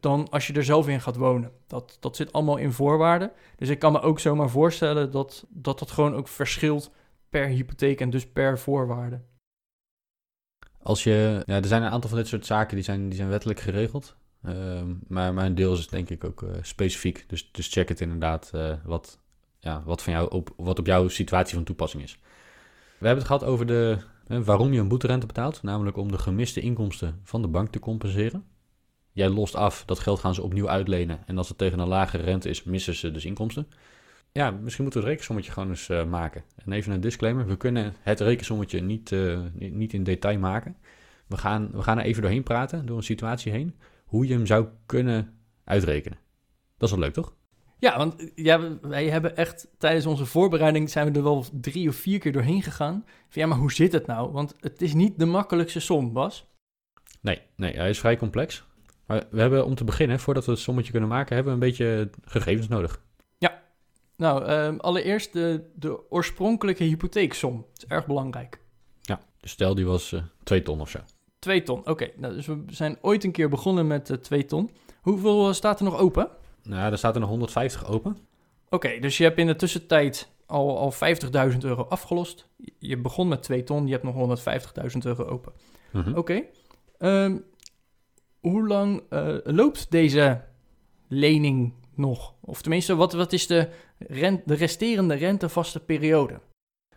dan 0.00 0.28
als 0.30 0.46
je 0.46 0.52
er 0.52 0.64
zelf 0.64 0.88
in 0.88 1.00
gaat 1.00 1.16
wonen. 1.16 1.52
Dat, 1.66 1.96
dat 2.00 2.16
zit 2.16 2.32
allemaal 2.32 2.56
in 2.56 2.72
voorwaarden. 2.72 3.32
Dus 3.56 3.68
ik 3.68 3.78
kan 3.78 3.92
me 3.92 4.00
ook 4.00 4.20
zomaar 4.20 4.50
voorstellen 4.50 5.10
dat 5.10 5.44
dat, 5.48 5.78
dat 5.78 5.90
gewoon 5.90 6.14
ook 6.14 6.28
verschilt... 6.28 6.90
per 7.28 7.46
hypotheek 7.46 8.00
en 8.00 8.10
dus 8.10 8.26
per 8.26 8.58
voorwaarde. 8.58 9.20
Als 10.82 11.04
je, 11.04 11.42
ja, 11.46 11.56
er 11.56 11.66
zijn 11.66 11.82
een 11.82 11.90
aantal 11.90 12.10
van 12.10 12.18
dit 12.18 12.28
soort 12.28 12.46
zaken 12.46 12.74
die 12.74 12.84
zijn, 12.84 13.08
die 13.08 13.16
zijn 13.16 13.28
wettelijk 13.28 13.60
geregeld. 13.60 14.16
Uh, 14.44 14.82
maar, 15.08 15.34
maar 15.34 15.46
een 15.46 15.54
deel 15.54 15.72
is 15.72 15.88
denk 15.88 16.10
ik 16.10 16.24
ook 16.24 16.42
uh, 16.42 16.50
specifiek. 16.62 17.24
Dus, 17.28 17.52
dus 17.52 17.68
check 17.68 17.88
het 17.88 18.00
inderdaad 18.00 18.50
uh, 18.54 18.74
wat, 18.84 19.18
ja, 19.58 19.82
wat, 19.84 20.02
van 20.02 20.12
jou 20.12 20.30
op, 20.30 20.54
wat 20.56 20.78
op 20.78 20.86
jouw 20.86 21.08
situatie 21.08 21.54
van 21.54 21.64
toepassing 21.64 22.02
is. 22.02 22.18
We 22.98 23.06
hebben 23.06 23.24
het 23.24 23.32
gehad 23.32 23.44
over 23.44 23.66
de, 23.66 23.98
waarom 24.26 24.72
je 24.72 24.80
een 24.80 24.88
boeterente 24.88 25.26
betaalt. 25.26 25.62
Namelijk 25.62 25.96
om 25.96 26.10
de 26.10 26.18
gemiste 26.18 26.60
inkomsten 26.60 27.20
van 27.22 27.42
de 27.42 27.48
bank 27.48 27.68
te 27.68 27.78
compenseren. 27.78 28.44
Jij 29.12 29.28
lost 29.28 29.54
af, 29.54 29.84
dat 29.84 29.98
geld 29.98 30.18
gaan 30.18 30.34
ze 30.34 30.42
opnieuw 30.42 30.68
uitlenen. 30.68 31.26
En 31.26 31.38
als 31.38 31.48
het 31.48 31.58
tegen 31.58 31.78
een 31.78 31.88
lagere 31.88 32.22
rente 32.22 32.48
is, 32.48 32.64
missen 32.64 32.94
ze 32.94 33.10
dus 33.10 33.24
inkomsten. 33.24 33.68
Ja, 34.32 34.50
misschien 34.50 34.82
moeten 34.82 35.00
we 35.00 35.06
het 35.06 35.14
rekensommetje 35.14 35.52
gewoon 35.52 35.68
eens 35.68 35.88
uh, 35.88 36.04
maken. 36.04 36.44
En 36.64 36.72
even 36.72 36.92
een 36.92 37.00
disclaimer, 37.00 37.46
we 37.46 37.56
kunnen 37.56 37.94
het 38.00 38.20
rekensommetje 38.20 38.80
niet, 38.80 39.10
uh, 39.10 39.40
niet 39.54 39.92
in 39.92 40.04
detail 40.04 40.38
maken. 40.38 40.76
We 41.26 41.36
gaan, 41.36 41.70
we 41.72 41.82
gaan 41.82 41.98
er 41.98 42.04
even 42.04 42.22
doorheen 42.22 42.42
praten, 42.42 42.86
door 42.86 42.96
een 42.96 43.02
situatie 43.02 43.52
heen, 43.52 43.76
hoe 44.04 44.26
je 44.26 44.32
hem 44.32 44.46
zou 44.46 44.66
kunnen 44.86 45.38
uitrekenen. 45.64 46.18
Dat 46.78 46.88
is 46.88 46.94
wel 46.94 47.04
leuk, 47.04 47.14
toch? 47.14 47.34
Ja, 47.78 47.96
want 47.96 48.30
ja, 48.34 48.78
wij 48.80 49.08
hebben 49.08 49.36
echt 49.36 49.68
tijdens 49.78 50.06
onze 50.06 50.26
voorbereiding 50.26 50.90
zijn 50.90 51.12
we 51.12 51.18
er 51.18 51.24
wel 51.24 51.44
drie 51.52 51.88
of 51.88 51.96
vier 51.96 52.18
keer 52.18 52.32
doorheen 52.32 52.62
gegaan. 52.62 53.04
Van, 53.28 53.42
ja, 53.42 53.46
maar 53.46 53.58
hoe 53.58 53.72
zit 53.72 53.92
het 53.92 54.06
nou? 54.06 54.32
Want 54.32 54.54
het 54.60 54.82
is 54.82 54.94
niet 54.94 55.18
de 55.18 55.26
makkelijkste 55.26 55.80
som, 55.80 56.12
Bas. 56.12 56.48
Nee, 57.20 57.40
nee, 57.56 57.76
hij 57.76 57.88
is 57.88 57.98
vrij 57.98 58.16
complex. 58.16 58.64
Maar 59.10 59.24
we 59.30 59.40
hebben 59.40 59.64
om 59.64 59.74
te 59.74 59.84
beginnen, 59.84 60.20
voordat 60.20 60.44
we 60.44 60.50
het 60.50 60.60
sommetje 60.60 60.90
kunnen 60.90 61.08
maken, 61.08 61.34
hebben 61.34 61.58
we 61.58 61.64
een 61.64 61.70
beetje 61.70 62.10
gegevens 62.24 62.68
nodig. 62.68 63.00
Nou, 64.20 64.50
um, 64.50 64.80
allereerst 64.80 65.32
de, 65.32 65.70
de 65.74 66.10
oorspronkelijke 66.10 66.84
hypotheeksom. 66.84 67.56
Dat 67.56 67.82
is 67.82 67.84
erg 67.88 68.06
belangrijk. 68.06 68.60
Ja, 69.00 69.20
dus 69.40 69.50
stel 69.50 69.74
die 69.74 69.86
was 69.86 70.12
uh, 70.12 70.22
2 70.42 70.62
ton 70.62 70.80
of 70.80 70.90
zo. 70.90 70.98
2 71.38 71.62
ton, 71.62 71.78
oké. 71.78 71.90
Okay. 71.90 72.12
Nou, 72.16 72.34
dus 72.34 72.46
we 72.46 72.64
zijn 72.66 72.98
ooit 73.00 73.24
een 73.24 73.32
keer 73.32 73.48
begonnen 73.48 73.86
met 73.86 74.10
uh, 74.10 74.16
2 74.16 74.44
ton. 74.44 74.70
Hoeveel 75.00 75.48
uh, 75.48 75.54
staat 75.54 75.78
er 75.78 75.84
nog 75.84 75.98
open? 75.98 76.28
Nou, 76.62 76.92
er 76.92 76.98
staat 76.98 77.14
er 77.14 77.20
nog 77.20 77.28
150 77.28 77.86
open. 77.86 78.10
Oké, 78.10 78.74
okay, 78.74 79.00
dus 79.00 79.16
je 79.16 79.24
hebt 79.24 79.38
in 79.38 79.46
de 79.46 79.56
tussentijd 79.56 80.28
al, 80.46 80.78
al 80.78 80.92
50.000 81.52 81.58
euro 81.58 81.86
afgelost. 81.88 82.48
Je 82.78 82.96
begon 82.96 83.28
met 83.28 83.42
2 83.42 83.64
ton, 83.64 83.86
je 83.86 83.92
hebt 83.92 84.04
nog 84.04 84.40
150.000 84.84 84.98
euro 85.02 85.24
open. 85.24 85.52
Mm 85.90 86.02
-hmm. 86.02 86.14
Oké. 86.16 86.42
Okay. 86.98 87.24
Um, 87.24 87.44
hoe 88.40 88.66
lang 88.66 89.02
uh, 89.10 89.36
loopt 89.44 89.90
deze 89.90 90.42
lening 91.08 91.72
nog? 91.94 92.34
Of 92.40 92.62
tenminste, 92.62 92.94
wat, 92.94 93.12
wat 93.12 93.32
is 93.32 93.46
de, 93.46 93.68
rent, 93.98 94.48
de 94.48 94.54
resterende 94.54 95.14
rentevaste 95.14 95.80
periode? 95.80 96.40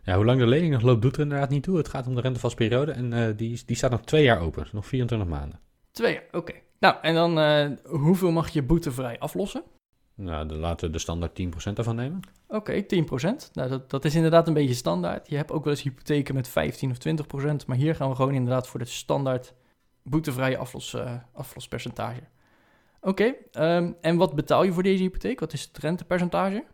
Ja, 0.04 0.16
hoe 0.16 0.26
lang 0.26 0.40
de 0.40 0.48
lening 0.48 0.74
nog 0.74 0.82
loopt, 0.82 1.02
doet 1.02 1.16
er 1.16 1.22
inderdaad 1.22 1.50
niet 1.50 1.64
toe. 1.64 1.78
Het 1.78 1.88
gaat 1.88 2.08
om 2.08 2.16
de 2.16 2.22
rentevaste 2.22 2.58
periode 2.58 2.92
en 2.92 3.12
uh, 3.12 3.28
die, 3.36 3.62
die 3.66 3.76
staat 3.76 3.92
nog 3.92 4.02
twee 4.02 4.24
jaar 4.24 4.42
open, 4.42 4.68
nog 4.72 4.88
24 4.88 5.28
maanden. 5.28 5.60
Twee 5.92 6.14
jaar, 6.14 6.24
oké. 6.28 6.38
Okay. 6.38 6.64
Nou, 6.80 6.96
en 7.02 7.14
dan 7.14 7.40
eh, 7.40 7.70
hoeveel 7.84 8.32
mag 8.32 8.50
je 8.50 8.64
boetevrij 8.64 9.20
aflossen? 9.20 9.64
Nou, 10.16 10.48
dan 10.48 10.58
laten 10.58 10.88
we 10.88 10.94
de 10.94 11.00
standaard 11.00 11.42
10% 11.42 11.46
ervan 11.74 11.96
nemen. 11.96 12.20
Oké, 12.48 12.84
10%. 12.84 12.86
Nou, 13.54 13.70
dat, 13.70 13.90
dat 13.90 14.06
is 14.06 14.16
inderdaad 14.16 14.48
een 14.48 14.54
beetje 14.54 14.74
standaard. 14.74 15.30
Je 15.30 15.36
hebt 15.36 15.52
ook 15.52 15.64
wel 15.64 15.74
eens 15.74 15.84
hypotheken 15.84 16.36
met 16.36 16.48
15 16.48 16.92
of 16.92 16.98
20%, 16.98 17.66
maar 17.68 17.78
hier 17.78 17.96
gaan 17.96 18.10
we 18.10 18.16
gewoon 18.16 18.34
inderdaad 18.34 18.68
voor 18.68 18.80
de 18.80 18.86
standaard 18.86 19.54
boetevrije 20.04 20.58
aflos, 20.58 20.94
eh, 20.94 21.16
aflospercentage. 21.34 22.22
Oké, 23.02 23.34
ehm, 23.52 23.92
en 24.02 24.18
wat 24.18 24.36
betaal 24.36 24.64
je 24.64 24.74
voor 24.74 24.84
deze 24.84 25.04
hypotheek? 25.04 25.40
Wat 25.40 25.54
is 25.54 25.62
het 25.62 25.78
rentepercentage? 25.78 26.66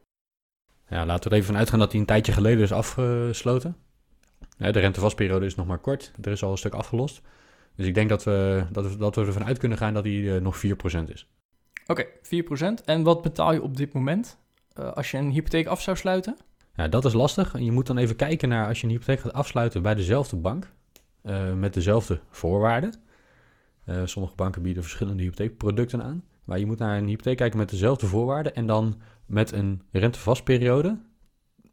Ja, 0.89 1.05
laten 1.05 1.23
we 1.23 1.29
er 1.29 1.35
even 1.35 1.47
van 1.47 1.57
uitgaan 1.57 1.79
dat 1.79 1.91
die 1.91 1.99
een 1.99 2.05
tijdje 2.05 2.31
geleden 2.31 2.63
is 2.63 2.71
afgesloten. 2.71 3.75
Ja, 4.57 4.71
de 4.71 4.79
rentevastperiode 4.79 5.45
is 5.45 5.55
nog 5.55 5.67
maar 5.67 5.77
kort. 5.77 6.11
Er 6.21 6.31
is 6.31 6.43
al 6.43 6.51
een 6.51 6.57
stuk 6.57 6.73
afgelost. 6.73 7.21
Dus 7.75 7.85
ik 7.85 7.93
denk 7.93 8.09
dat 8.09 8.23
we, 8.23 8.65
dat 8.71 8.91
we, 8.91 8.97
dat 8.97 9.15
we 9.15 9.25
ervan 9.25 9.45
uit 9.45 9.57
kunnen 9.57 9.77
gaan 9.77 9.93
dat 9.93 10.03
die 10.03 10.35
eh, 10.35 10.41
nog 10.41 10.57
4% 10.57 11.03
is. 11.05 11.27
Oké, 11.87 12.05
4%. 12.05 12.85
En 12.85 13.03
wat 13.03 13.21
betaal 13.21 13.53
je 13.53 13.61
op 13.61 13.77
dit 13.77 13.93
moment 13.93 14.37
eh, 14.73 14.91
als 14.91 15.11
je 15.11 15.17
een 15.17 15.31
hypotheek 15.31 15.67
af 15.67 15.81
zou 15.81 15.97
sluiten? 15.97 16.37
Ja, 16.75 16.87
dat 16.87 17.05
is 17.05 17.13
lastig. 17.13 17.53
En 17.53 17.65
je 17.65 17.71
moet 17.71 17.87
dan 17.87 17.97
even 17.97 18.15
kijken 18.15 18.49
naar 18.49 18.67
als 18.67 18.81
je 18.81 18.87
een 18.87 18.93
hypotheek 18.93 19.19
gaat 19.19 19.33
afsluiten 19.33 19.81
bij 19.81 19.95
dezelfde 19.95 20.35
bank. 20.35 20.71
met 21.55 21.73
dezelfde 21.73 22.19
voorwaarden. 22.29 22.93
Eh, 23.89 24.01
sommige 24.05 24.35
banken 24.35 24.61
bieden 24.61 24.83
verschillende 24.83 25.23
hypotheekproducten 25.23 26.03
aan. 26.03 26.23
Maar 26.43 26.59
je 26.59 26.65
moet 26.65 26.79
naar 26.79 26.97
een 26.97 27.07
hypotheek 27.07 27.37
kijken 27.37 27.57
met 27.57 27.69
dezelfde 27.69 28.05
voorwaarden. 28.05 28.55
En 28.55 28.67
dan 28.67 29.01
met 29.25 29.51
een 29.51 29.81
rentevastperiode. 29.91 30.97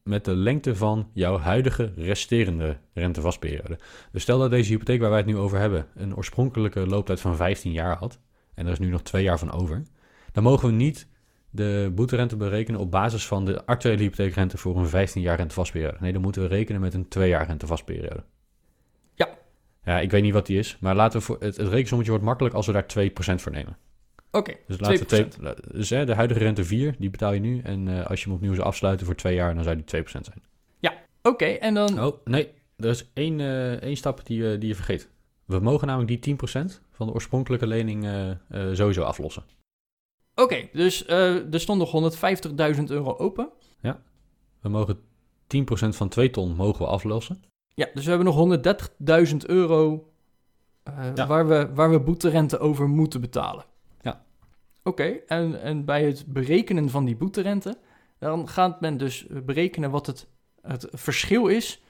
Met 0.02 0.24
de 0.24 0.34
lengte 0.34 0.76
van 0.76 1.10
jouw 1.12 1.38
huidige 1.38 1.92
resterende 1.96 2.78
rentevastperiode. 2.94 3.78
Dus 4.12 4.22
stel 4.22 4.38
dat 4.38 4.50
deze 4.50 4.70
hypotheek 4.70 5.00
waar 5.00 5.08
wij 5.08 5.18
het 5.18 5.26
nu 5.26 5.36
over 5.36 5.58
hebben. 5.58 5.86
een 5.94 6.16
oorspronkelijke 6.16 6.86
looptijd 6.86 7.20
van 7.20 7.36
15 7.36 7.72
jaar 7.72 7.96
had. 7.96 8.20
En 8.54 8.66
er 8.66 8.72
is 8.72 8.78
nu 8.78 8.88
nog 8.88 9.02
twee 9.02 9.22
jaar 9.22 9.38
van 9.38 9.52
over. 9.52 9.82
Dan 10.32 10.42
mogen 10.42 10.68
we 10.68 10.74
niet 10.74 11.08
de 11.50 11.92
boeterente 11.94 12.36
berekenen 12.36 12.80
op 12.80 12.90
basis 12.90 13.26
van 13.26 13.44
de 13.44 13.64
actuele 13.64 14.02
hypotheekrente 14.02 14.58
voor 14.58 14.76
een 14.76 14.88
15 14.88 15.22
jaar 15.22 15.36
rentevastperiode. 15.36 15.96
Nee, 16.00 16.12
dan 16.12 16.22
moeten 16.22 16.42
we 16.42 16.48
rekenen 16.48 16.80
met 16.80 16.94
een 16.94 17.08
2 17.08 17.28
jaar 17.28 17.46
rentevastperiode. 17.46 18.24
Ja. 19.86 19.92
Ja, 19.92 20.00
ik 20.00 20.10
weet 20.10 20.22
niet 20.22 20.32
wat 20.32 20.46
die 20.46 20.58
is, 20.58 20.76
maar 20.80 20.94
laten 20.94 21.18
we 21.18 21.24
voor, 21.24 21.36
het, 21.40 21.56
het 21.56 21.68
rekensommetje 21.68 22.10
wordt 22.10 22.26
makkelijk 22.26 22.54
als 22.54 22.66
we 22.66 22.72
daar 22.72 22.86
2% 22.98 23.40
voor 23.40 23.52
nemen. 23.52 23.76
Oké, 24.30 24.54
Dus, 24.66 24.76
2%. 24.76 24.80
laten 24.80 24.98
we 24.98 25.04
twee, 25.04 25.28
dus 25.72 25.90
hè, 25.90 26.04
de 26.04 26.14
huidige 26.14 26.40
rente 26.40 26.64
4, 26.64 26.94
die 26.98 27.10
betaal 27.10 27.32
je 27.32 27.40
nu. 27.40 27.60
En 27.60 27.88
eh, 27.88 28.06
als 28.06 28.20
je 28.20 28.26
hem 28.26 28.34
opnieuw 28.34 28.54
zou 28.54 28.66
afsluiten 28.66 29.06
voor 29.06 29.14
2 29.14 29.34
jaar, 29.34 29.54
dan 29.54 29.64
zou 29.64 29.76
die 29.76 30.02
2% 30.04 30.06
zijn. 30.06 30.42
Oké, 31.22 31.44
en 31.44 31.74
dan... 31.74 32.04
Oh, 32.04 32.16
nee, 32.24 32.48
er 32.76 32.88
is 32.88 33.10
één, 33.12 33.40
eh, 33.40 33.72
één 33.72 33.96
stap 33.96 34.26
die, 34.26 34.52
eh, 34.52 34.60
die 34.60 34.68
je 34.68 34.74
vergeet. 34.74 35.08
We 35.44 35.58
mogen 35.58 35.86
namelijk 35.86 36.22
die 36.22 36.36
10% 36.36 36.80
van 36.92 37.06
de 37.06 37.12
oorspronkelijke 37.12 37.66
lening 37.66 38.08
sowieso 38.72 39.02
aflossen. 39.02 39.44
Oké, 40.34 40.68
dus 40.72 41.06
er 41.08 41.60
stond 41.60 41.78
nog 41.78 41.90
150.000 41.90 42.90
euro 42.90 43.16
open. 43.16 43.48
We 44.60 44.68
mogen 44.68 45.00
10% 45.46 45.96
van 45.96 46.08
2 46.08 46.30
ton 46.30 46.54
mogen 46.54 46.84
we 46.84 46.90
aflossen. 46.90 47.42
Ja, 47.76 47.88
dus 47.94 48.04
we 48.04 48.10
hebben 48.10 48.34
nog 48.34 48.58
130.000 49.30 49.36
euro 49.46 50.10
eh, 50.82 50.94
Ja. 51.14 51.26
waar, 51.26 51.48
we, 51.48 51.68
waar 51.74 51.90
we 51.90 52.00
boeterente 52.00 52.58
over 52.58 52.88
moeten 52.88 53.20
betalen. 53.20 53.64
Ja. 54.00 54.22
Oké, 54.82 55.04
en, 55.26 55.62
en 55.62 55.84
bij 55.84 56.04
het 56.04 56.24
berekenen 56.26 56.90
van 56.90 57.04
die 57.04 57.16
boeterente, 57.16 57.78
dan 58.18 58.48
gaat 58.48 58.80
men 58.80 58.96
dus 58.96 59.26
berekenen 59.44 59.90
wat 59.90 60.06
het, 60.06 60.28
het 60.62 60.86
verschil 60.90 61.46
is 61.46 61.82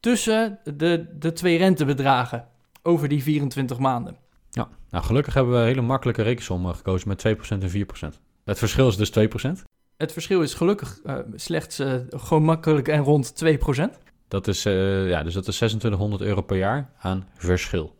tussen 0.00 0.58
de, 0.76 1.14
de 1.18 1.32
twee 1.32 1.58
rentebedragen 1.58 2.48
over 2.82 3.08
die 3.08 3.22
24 3.22 3.78
maanden. 3.78 4.16
Ja, 4.50 4.68
nou 4.90 5.04
gelukkig 5.04 5.34
hebben 5.34 5.52
we 5.54 5.58
een 5.60 5.66
hele 5.66 5.80
makkelijke 5.80 6.22
rekensom 6.22 6.66
eh, 6.66 6.74
gekozen 6.74 7.08
met 7.08 7.26
2% 7.26 7.30
en 7.48 7.70
4%. 8.14 8.18
Het 8.44 8.58
verschil 8.58 8.88
is 8.88 8.96
dus 8.96 9.10
2%. 9.10 9.50
Het 9.96 10.12
verschil 10.12 10.42
is 10.42 10.54
gelukkig 10.54 11.00
eh, 11.04 11.18
slechts 11.34 11.82
gewoon 12.10 12.44
makkelijk 12.44 12.88
en 12.88 13.02
rond 13.02 13.44
2%. 13.44 14.06
Dat 14.28 14.46
is, 14.46 14.64
eh, 14.64 15.08
ja, 15.08 15.22
dus 15.22 15.34
dat 15.34 15.46
is 15.48 15.54
2600 15.56 16.22
euro 16.22 16.40
per 16.42 16.56
jaar 16.56 16.90
aan 16.98 17.28
verschil. 17.34 17.94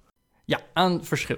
Ja, 0.44 0.60
aan 0.72 1.04
verschil. 1.04 1.36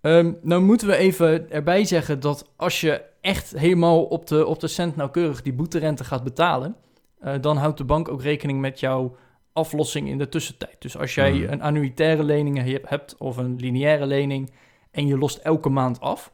Ehm, 0.00 0.32
nou 0.42 0.62
moeten 0.62 0.88
we 0.88 0.96
even 0.96 1.50
erbij 1.50 1.84
zeggen 1.84 2.20
dat 2.20 2.50
als 2.56 2.80
je 2.80 3.02
echt 3.20 3.50
helemaal 3.58 4.04
op 4.04 4.26
de, 4.26 4.46
op 4.46 4.60
de 4.60 4.68
cent 4.68 4.96
nauwkeurig 4.96 5.42
die 5.42 5.52
boeterente 5.52 6.04
gaat 6.04 6.24
betalen, 6.24 6.76
eh, 7.20 7.34
dan 7.40 7.56
houdt 7.56 7.78
de 7.78 7.84
bank 7.84 8.08
ook 8.08 8.22
rekening 8.22 8.60
met 8.60 8.80
jouw 8.80 9.16
aflossing 9.52 10.08
in 10.08 10.18
de 10.18 10.28
tussentijd. 10.28 10.76
Dus 10.78 10.96
als 10.98 11.14
jij 11.14 11.32
Mhm. 11.32 11.52
een 11.52 11.62
annuitaire 11.62 12.22
lening 12.24 12.62
he- 12.62 12.78
hebt 12.82 13.16
of 13.18 13.36
een 13.36 13.56
lineaire 13.56 14.06
lening 14.06 14.50
en 14.90 15.06
je 15.06 15.18
lost 15.18 15.36
elke 15.38 15.68
maand 15.68 16.00
af, 16.00 16.32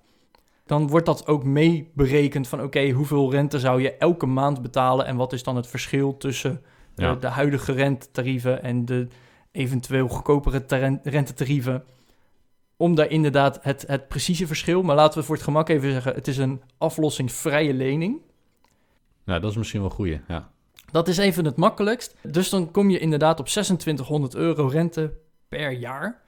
dan 0.66 0.88
wordt 0.88 1.06
dat 1.06 1.26
ook 1.26 1.44
mee 1.44 1.90
berekend 1.94 2.48
van 2.48 2.62
oké, 2.62 2.90
hoeveel 2.90 3.30
rente 3.30 3.58
zou 3.58 3.82
je 3.82 3.96
elke 3.96 4.26
maand 4.26 4.62
betalen 4.62 5.06
en 5.06 5.16
wat 5.16 5.32
is 5.32 5.42
dan 5.42 5.56
het 5.56 5.66
verschil 5.66 6.16
tussen 6.16 6.62
Ja. 6.96 7.14
de 7.14 7.26
huidige 7.26 7.72
rentetarieven 7.72 8.62
en 8.62 8.84
de 8.84 9.08
eventueel 9.52 10.08
goedkopere 10.08 10.64
rentetarieven. 11.02 11.84
Om 12.76 12.94
daar 12.94 13.10
inderdaad 13.10 13.58
het, 13.62 13.84
het 13.86 14.08
precieze 14.08 14.46
verschil, 14.46 14.82
maar 14.82 14.96
laten 14.96 15.18
we 15.18 15.24
voor 15.24 15.34
het 15.34 15.44
gemak 15.44 15.68
even 15.68 15.92
zeggen, 15.92 16.14
het 16.14 16.28
is 16.28 16.36
een 16.36 16.62
aflossingsvrije 16.78 17.74
lening. 17.74 18.20
Ja, 19.24 19.38
dat 19.38 19.50
is 19.50 19.56
misschien 19.56 19.80
wel 19.80 19.90
een 19.90 19.96
goeie, 19.96 20.20
ja. 20.28 20.50
Dat 20.90 21.08
is 21.08 21.16
even 21.16 21.44
het 21.44 21.56
makkelijkst. 21.56 22.16
Dus 22.22 22.48
dan 22.48 22.70
kom 22.70 22.90
je 22.90 22.98
inderdaad 22.98 23.40
op 23.40 23.46
2600 23.46 24.34
euro 24.34 24.66
rente 24.66 25.12
per 25.48 25.70
jaar. 25.72 26.22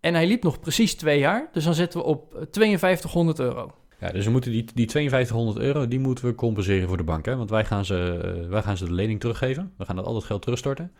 En 0.00 0.14
hij 0.14 0.26
liep 0.26 0.42
nog 0.42 0.60
precies 0.60 0.94
twee 0.94 1.18
jaar, 1.18 1.48
dus 1.52 1.64
dan 1.64 1.74
zitten 1.74 2.00
we 2.00 2.06
op 2.06 2.34
eh, 2.34 2.42
5200 2.50 3.38
euro. 3.38 3.74
Ja, 4.00 4.10
dus 4.10 4.24
we 4.24 4.30
moeten 4.30 4.50
die, 4.50 4.64
die 4.74 4.90
5200 4.90 5.58
euro, 5.58 5.88
die 5.88 5.98
moeten 5.98 6.24
we 6.24 6.34
compenseren 6.34 6.88
voor 6.88 6.96
de 6.96 7.04
bank. 7.04 7.24
Hè? 7.24 7.36
Want 7.36 7.50
wij 7.50 7.64
gaan, 7.64 7.84
ze, 7.84 8.20
eh, 8.24 8.48
wij 8.48 8.62
gaan 8.62 8.76
ze 8.76 8.84
de 8.84 8.92
lening 8.92 9.20
teruggeven. 9.20 9.72
We 9.76 9.84
gaan 9.84 9.96
dat 9.96 10.04
al 10.04 10.12
dat 10.12 10.24
geld 10.24 10.42
terugstorten. 10.42 10.92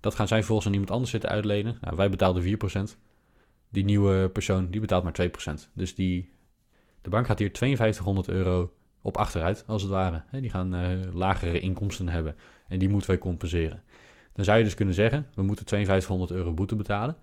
Dat 0.00 0.14
gaan 0.14 0.28
zij 0.28 0.42
volgens 0.42 0.66
aan 0.66 0.72
iemand 0.72 0.90
anders 0.90 1.10
zitten 1.10 1.30
uitlenen. 1.30 1.78
Nou, 1.80 1.96
wij 1.96 2.10
betaalden 2.10 2.42
4%. 2.42 2.96
Die 3.68 3.84
nieuwe 3.84 4.28
persoon, 4.28 4.70
die 4.70 4.80
betaalt 4.80 5.04
maar 5.04 5.12
2%. 5.12 5.70
Dus 5.72 5.94
die, 5.94 6.32
de 7.02 7.10
bank 7.10 7.26
gaat 7.26 7.38
hier 7.38 7.50
5200 7.52 8.28
euro 8.28 8.72
op 9.02 9.16
achteruit, 9.16 9.64
als 9.66 9.82
het 9.82 9.90
ware. 9.90 10.22
Die 10.30 10.50
gaan 10.50 10.74
eh, 10.74 10.98
lagere 11.12 11.60
inkomsten 11.60 12.08
hebben. 12.08 12.36
En 12.68 12.78
die 12.78 12.88
moeten 12.88 13.10
wij 13.10 13.18
compenseren. 13.18 13.82
Dan 14.32 14.44
zou 14.44 14.58
je 14.58 14.64
dus 14.64 14.74
kunnen 14.74 14.94
zeggen, 14.94 15.26
we 15.34 15.42
moeten 15.42 15.66
5200 15.66 16.30
euro 16.30 16.52
boete 16.52 16.76
betalen. 16.76 17.16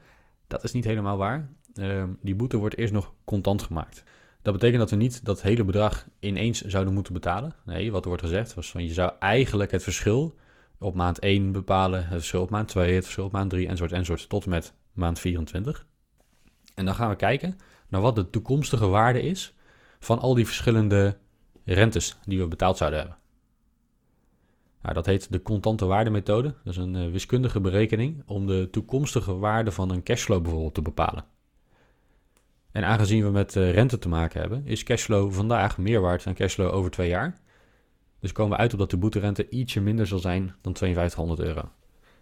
Dat 0.47 0.63
is 0.63 0.71
niet 0.71 0.85
helemaal 0.85 1.17
waar. 1.17 1.49
Ehm, 1.73 2.09
die 2.21 2.35
boete 2.35 2.57
wordt 2.57 2.77
eerst 2.77 2.93
nog 2.93 3.13
contant 3.23 3.61
gemaakt. 3.61 4.03
Dat 4.41 4.53
betekent 4.53 4.79
dat 4.79 4.89
we 4.89 4.95
niet 4.95 5.25
dat 5.25 5.41
hele 5.41 5.63
bedrag 5.63 6.07
ineens 6.19 6.61
zouden 6.61 6.93
moeten 6.93 7.13
betalen. 7.13 7.55
Nee, 7.65 7.91
wat 7.91 8.01
er 8.01 8.07
wordt 8.07 8.23
gezegd 8.23 8.53
was 8.53 8.71
van 8.71 8.83
je 8.83 8.93
zou 8.93 9.11
eigenlijk 9.19 9.71
het 9.71 9.83
verschil 9.83 10.35
op 10.79 10.95
maand 10.95 11.19
1 11.19 11.51
bepalen, 11.51 11.99
het 11.99 12.17
verschil 12.17 12.41
op 12.41 12.49
maand 12.49 12.67
2, 12.67 12.93
het 12.93 13.03
verschil 13.03 13.25
op 13.25 13.31
maand 13.31 13.49
3 13.49 13.67
enzovoort 13.67 13.91
enzovoort 13.91 14.29
tot 14.29 14.45
met 14.45 14.73
maand 14.93 15.19
24. 15.19 15.85
En 16.75 16.85
dan 16.85 16.95
gaan 16.95 17.09
we 17.09 17.15
kijken 17.15 17.57
naar 17.87 18.01
wat 18.01 18.15
de 18.15 18.29
toekomstige 18.29 18.87
waarde 18.87 19.21
is 19.21 19.53
van 19.99 20.19
al 20.19 20.33
die 20.33 20.45
verschillende 20.45 21.17
rentes 21.65 22.17
die 22.25 22.39
we 22.39 22.47
betaald 22.47 22.77
zouden 22.77 22.99
hebben. 22.99 23.17
Nou, 24.81 24.93
dat 24.93 25.05
heet 25.05 25.31
de 25.31 25.41
contante 25.41 25.85
waardemethode. 25.85 26.55
Dat 26.63 26.73
is 26.73 26.77
een 26.77 26.95
eh, 26.95 27.11
wiskundige 27.11 27.59
berekening 27.59 28.23
om 28.25 28.47
de 28.47 28.67
toekomstige 28.71 29.37
waarde 29.37 29.71
van 29.71 29.89
een 29.89 30.03
cashflow 30.03 30.41
bijvoorbeeld 30.41 30.73
te 30.73 30.81
bepalen. 30.81 31.25
En 32.71 32.83
aangezien 32.83 33.23
we 33.23 33.29
met 33.29 33.55
eh, 33.55 33.73
rente 33.73 33.97
te 33.97 34.09
maken 34.09 34.39
hebben, 34.41 34.65
is 34.65 34.83
cashflow 34.83 35.31
vandaag 35.31 35.77
meer 35.77 36.01
waard 36.01 36.23
dan 36.23 36.33
cashflow 36.33 36.73
over 36.73 36.91
twee 36.91 37.09
jaar. 37.09 37.37
Dus 38.19 38.31
komen 38.31 38.51
we 38.51 38.61
uit 38.61 38.73
op 38.73 38.79
dat 38.79 38.89
de 38.89 38.97
boeterente 38.97 39.49
ietsje 39.49 39.81
minder 39.81 40.07
zal 40.07 40.19
zijn 40.19 40.55
dan 40.61 40.75
5200 40.75 41.39
euro. 41.39 41.69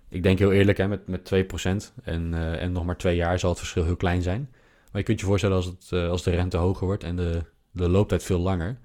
Ik 0.10 0.24
denk 0.24 0.40
heel 0.40 0.52
eerlijk, 0.52 0.78
hè, 0.78 0.88
met, 0.88 1.08
met 1.08 1.32
2% 1.34 1.94
en, 2.04 2.34
eh, 2.34 2.62
en 2.62 2.72
nog 2.72 2.86
maar 2.86 2.98
twee 2.98 3.16
jaar 3.16 3.40
zal 3.40 3.50
het 3.50 3.60
verschil 3.60 3.84
heel 3.84 3.96
klein 3.96 4.22
zijn. 4.22 4.50
Maar 4.92 5.02
je 5.02 5.04
kunt 5.04 5.20
je 5.20 5.26
voorstellen 5.26 5.56
als, 5.56 5.66
het, 5.66 5.88
eh, 5.90 6.10
als 6.10 6.24
de 6.24 6.32
rente 6.32 6.58
hoger 6.58 6.86
wordt 6.86 7.04
en 7.04 7.16
de, 7.16 7.42
de 7.72 7.90
looptijd 7.90 8.24
veel 8.24 8.40
langer, 8.40 8.80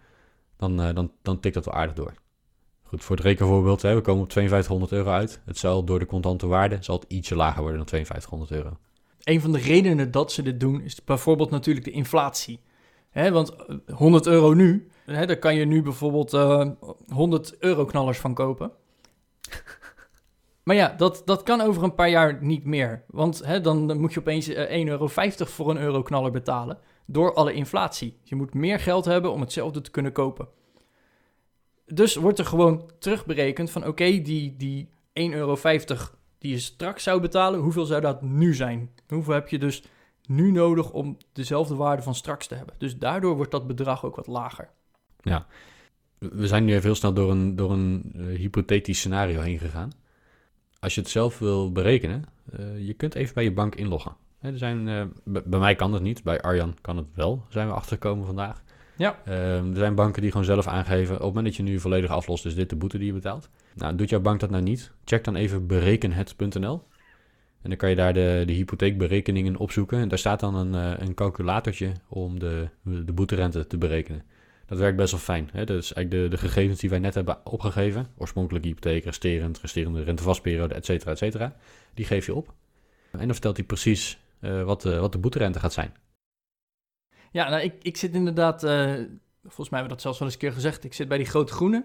dan, 0.56 0.76
dan, 0.76 1.12
dan 1.23 1.40
tikt 1.40 1.54
dat 1.54 1.64
wel 1.64 1.75
aardig 1.75 1.94
door. 1.94 2.14
Goed, 2.83 3.04
voor 3.04 3.16
het 3.16 3.25
rekenvoorbeeld, 3.25 3.83
hè, 3.83 3.94
we 3.94 4.00
komen 4.00 4.23
op 4.23 4.33
5200 4.33 4.92
euro 4.92 5.11
uit. 5.11 5.40
Het 5.44 5.59
zal 5.59 5.85
door 5.85 5.99
de 5.99 6.06
contante 6.06 6.47
waarde 6.47 6.78
zal 6.80 6.99
het 6.99 7.04
ietsje 7.09 7.37
lager 7.37 7.61
worden 7.61 7.78
dan 7.78 7.88
5200 7.88 8.50
euro. 8.50 8.78
Een 9.24 9.40
van 9.40 9.52
de 9.52 9.58
redenen 9.58 10.10
dat 10.10 10.32
ze 10.32 10.42
dit 10.42 10.60
doen 10.60 10.80
is 10.80 11.04
bijvoorbeeld 11.04 11.50
natuurlijk 11.50 11.84
de 11.84 11.90
inflatie. 11.90 12.60
Want 13.12 13.54
eh, 13.54 13.96
100 13.96 14.26
euro 14.26 14.52
nu, 14.52 14.88
daar 15.06 15.36
kan 15.36 15.54
je 15.54 15.64
nu 15.64 15.82
bijvoorbeeld 15.82 16.32
eh 16.32 16.68
100 17.08 17.58
euro 17.58 17.84
knallers 17.84 18.18
van 18.18 18.34
kopen. 18.34 18.72
maar 20.64 20.76
ja, 20.76 20.94
dat, 20.96 21.22
dat 21.24 21.42
kan 21.42 21.60
over 21.60 21.82
een 21.82 21.94
paar 21.94 22.10
jaar 22.10 22.42
niet 22.42 22.64
meer. 22.64 23.04
Want 23.06 23.62
dan, 23.64 24.00
moet 24.00 24.12
je 24.12 24.20
opeens 24.20 24.48
eh, 24.48 24.84
1,50 24.84 24.88
euro 24.88 25.08
voor 25.36 25.70
een 25.70 25.78
euro 25.78 26.02
knaller 26.02 26.30
betalen 26.30 26.78
door 27.06 27.34
alle 27.34 27.52
inflatie. 27.52 28.18
Je 28.22 28.34
moet 28.34 28.54
meer 28.54 28.80
geld 28.80 29.04
hebben 29.04 29.32
om 29.32 29.40
hetzelfde 29.40 29.80
te 29.80 29.90
kunnen 29.90 30.12
kopen. 30.12 30.48
Dus 31.86 32.14
wordt 32.14 32.38
er 32.38 32.46
gewoon 32.46 32.90
terugberekend 32.98 33.70
van 33.70 33.86
oké, 33.86 34.04
die, 34.04 34.56
die 34.56 34.88
1,50 34.88 35.14
euro 35.14 35.56
die 36.44 36.52
je 36.52 36.58
straks 36.58 37.02
zou 37.02 37.20
betalen, 37.20 37.60
hoeveel 37.60 37.84
zou 37.84 38.00
dat 38.00 38.22
nu 38.22 38.54
zijn? 38.54 38.90
Hoeveel 39.08 39.34
heb 39.34 39.48
je 39.48 39.58
dus 39.58 39.82
nu 40.26 40.50
nodig 40.50 40.90
om 40.90 41.16
dezelfde 41.32 41.74
waarde 41.74 42.02
van 42.02 42.14
straks 42.14 42.46
te 42.46 42.54
hebben. 42.54 42.74
Dus 42.78 42.98
daardoor 42.98 43.36
wordt 43.36 43.50
dat 43.50 43.66
bedrag 43.66 44.04
ook 44.04 44.16
wat 44.16 44.26
lager. 44.26 44.68
We 46.18 46.46
zijn 46.46 46.64
nu 46.64 46.72
even 46.72 46.84
heel 46.84 46.94
snel 46.94 47.14
door 47.14 47.30
een, 47.30 47.56
door 47.56 47.72
een 47.72 48.12
eh, 48.14 48.24
hypothetisch 48.38 48.98
scenario 48.98 49.40
heen 49.40 49.58
gegaan. 49.58 49.90
Als 50.80 50.94
je 50.94 51.00
het 51.00 51.10
zelf 51.10 51.38
wil 51.38 51.72
berekenen, 51.72 52.24
eh, 52.52 52.86
je 52.86 52.94
kunt 52.94 53.14
even 53.14 53.34
bij 53.34 53.44
je 53.44 53.52
bank 53.52 53.74
inloggen. 53.74 54.16
Hè, 54.38 54.50
er 54.50 54.58
zijn, 54.58 54.88
eh, 54.88 55.04
bij 55.44 55.60
mij 55.60 55.74
kan 55.74 55.92
dat 55.92 56.02
niet, 56.02 56.22
bij 56.22 56.40
Arjan 56.40 56.76
kan 56.80 56.96
het 56.96 57.06
wel, 57.14 57.44
zijn 57.48 57.66
we 57.66 57.74
achtergekomen 57.74 58.26
vandaag. 58.26 58.62
Ja. 58.96 59.18
Ehm, 59.24 59.70
er 59.70 59.76
zijn 59.76 59.94
banken 59.94 60.22
die 60.22 60.30
gewoon 60.30 60.46
zelf 60.46 60.66
aangeven, 60.66 61.14
op 61.14 61.20
het 61.20 61.28
moment 61.28 61.46
dat 61.46 61.56
je 61.56 61.62
nu 61.62 61.80
volledig 61.80 62.10
aflost, 62.10 62.46
is 62.46 62.54
dit 62.54 62.70
de 62.70 62.76
boete 62.76 62.98
die 62.98 63.06
je 63.06 63.12
betaalt. 63.12 63.50
Nou, 63.74 63.96
doet 63.96 64.10
jouw 64.10 64.20
bank 64.20 64.40
dat 64.40 64.50
nou 64.50 64.62
niet? 64.62 64.92
Check 65.04 65.24
dan 65.24 65.34
even 65.34 65.66
berekenhet.nl. 65.66 66.82
En 67.62 67.70
dan 67.70 67.78
kan 67.78 67.90
je 67.90 67.96
daar 67.96 68.12
de, 68.12 68.42
de 68.46 68.52
hypotheekberekeningen 68.52 69.56
opzoeken. 69.56 69.98
En 69.98 70.08
daar 70.08 70.18
staat 70.18 70.40
dan 70.40 70.54
een, 70.54 70.74
eh, 70.74 71.06
een 71.06 71.14
calculatortje 71.14 71.92
om 72.08 72.38
de, 72.38 72.68
de 72.82 73.12
boeterente 73.12 73.66
te 73.66 73.78
berekenen. 73.78 74.22
Dat 74.66 74.78
werkt 74.78 74.96
best 74.96 75.10
wel 75.10 75.20
fijn. 75.20 75.48
Hè? 75.52 75.64
Dat 75.64 75.82
is 75.82 75.92
eigenlijk 75.92 76.30
de, 76.30 76.36
de 76.36 76.42
gegevens 76.42 76.80
die 76.80 76.90
wij 76.90 76.98
net 76.98 77.14
hebben 77.14 77.46
opgegeven. 77.46 78.06
Oorspronkelijke 78.16 78.68
hypotheek, 78.68 79.04
resterend, 79.04 79.60
resterende 79.60 80.02
rentevastperiode, 80.02 80.74
et 80.74 80.84
cetera, 80.84 81.10
et 81.10 81.18
cetera. 81.18 81.56
Die 81.94 82.04
geef 82.04 82.26
je 82.26 82.34
op. 82.34 82.54
En 83.10 83.18
dan 83.18 83.30
vertelt 83.30 83.56
hij 83.56 83.66
precies 83.66 84.18
eh, 84.40 84.62
wat, 84.62 84.82
de, 84.82 84.98
wat 84.98 85.12
de 85.12 85.18
boeterente 85.18 85.58
gaat 85.58 85.72
zijn. 85.72 85.94
Ja, 87.30 87.48
nou, 87.48 87.62
ik, 87.62 87.74
ik 87.82 87.96
zit 87.96 88.14
inderdaad, 88.14 88.64
eh, 88.64 88.92
volgens 89.42 89.68
mij 89.68 89.78
hebben 89.78 89.82
we 89.82 89.88
dat 89.88 90.00
zelfs 90.00 90.18
wel 90.18 90.28
eens 90.28 90.36
een 90.36 90.42
keer 90.42 90.52
gezegd, 90.52 90.84
ik 90.84 90.94
zit 90.94 91.08
bij 91.08 91.18
die 91.18 91.26
grote 91.26 91.52
groene. 91.52 91.84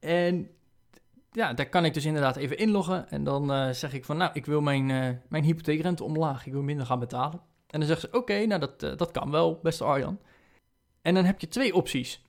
En 0.00 0.50
ja, 1.32 1.52
daar 1.52 1.68
kan 1.68 1.84
ik 1.84 1.94
dus 1.94 2.04
inderdaad 2.04 2.36
even 2.36 2.58
inloggen 2.58 3.10
en 3.10 3.24
dan 3.24 3.52
eh, 3.52 3.70
zeg 3.70 3.92
ik 3.92 4.04
van, 4.04 4.16
nou, 4.16 4.30
ik 4.34 4.46
wil 4.46 4.60
mijn, 4.60 4.90
eh, 4.90 5.08
mijn 5.28 5.44
hypotheekrente 5.44 6.04
omlaag, 6.04 6.46
ik 6.46 6.52
wil 6.52 6.62
minder 6.62 6.86
gaan 6.86 6.98
betalen. 6.98 7.40
En 7.66 7.78
dan 7.78 7.88
zeggen 7.88 8.08
ze, 8.08 8.16
oké, 8.16 8.46
nou, 8.46 8.60
dat, 8.60 8.82
eh, 8.82 8.96
dat 8.96 9.10
kan 9.10 9.30
wel, 9.30 9.60
beste 9.62 9.84
Arjan. 9.84 10.18
En 11.02 11.14
dan 11.14 11.24
heb 11.24 11.40
je 11.40 11.48
twee 11.48 11.74
opties. 11.74 12.22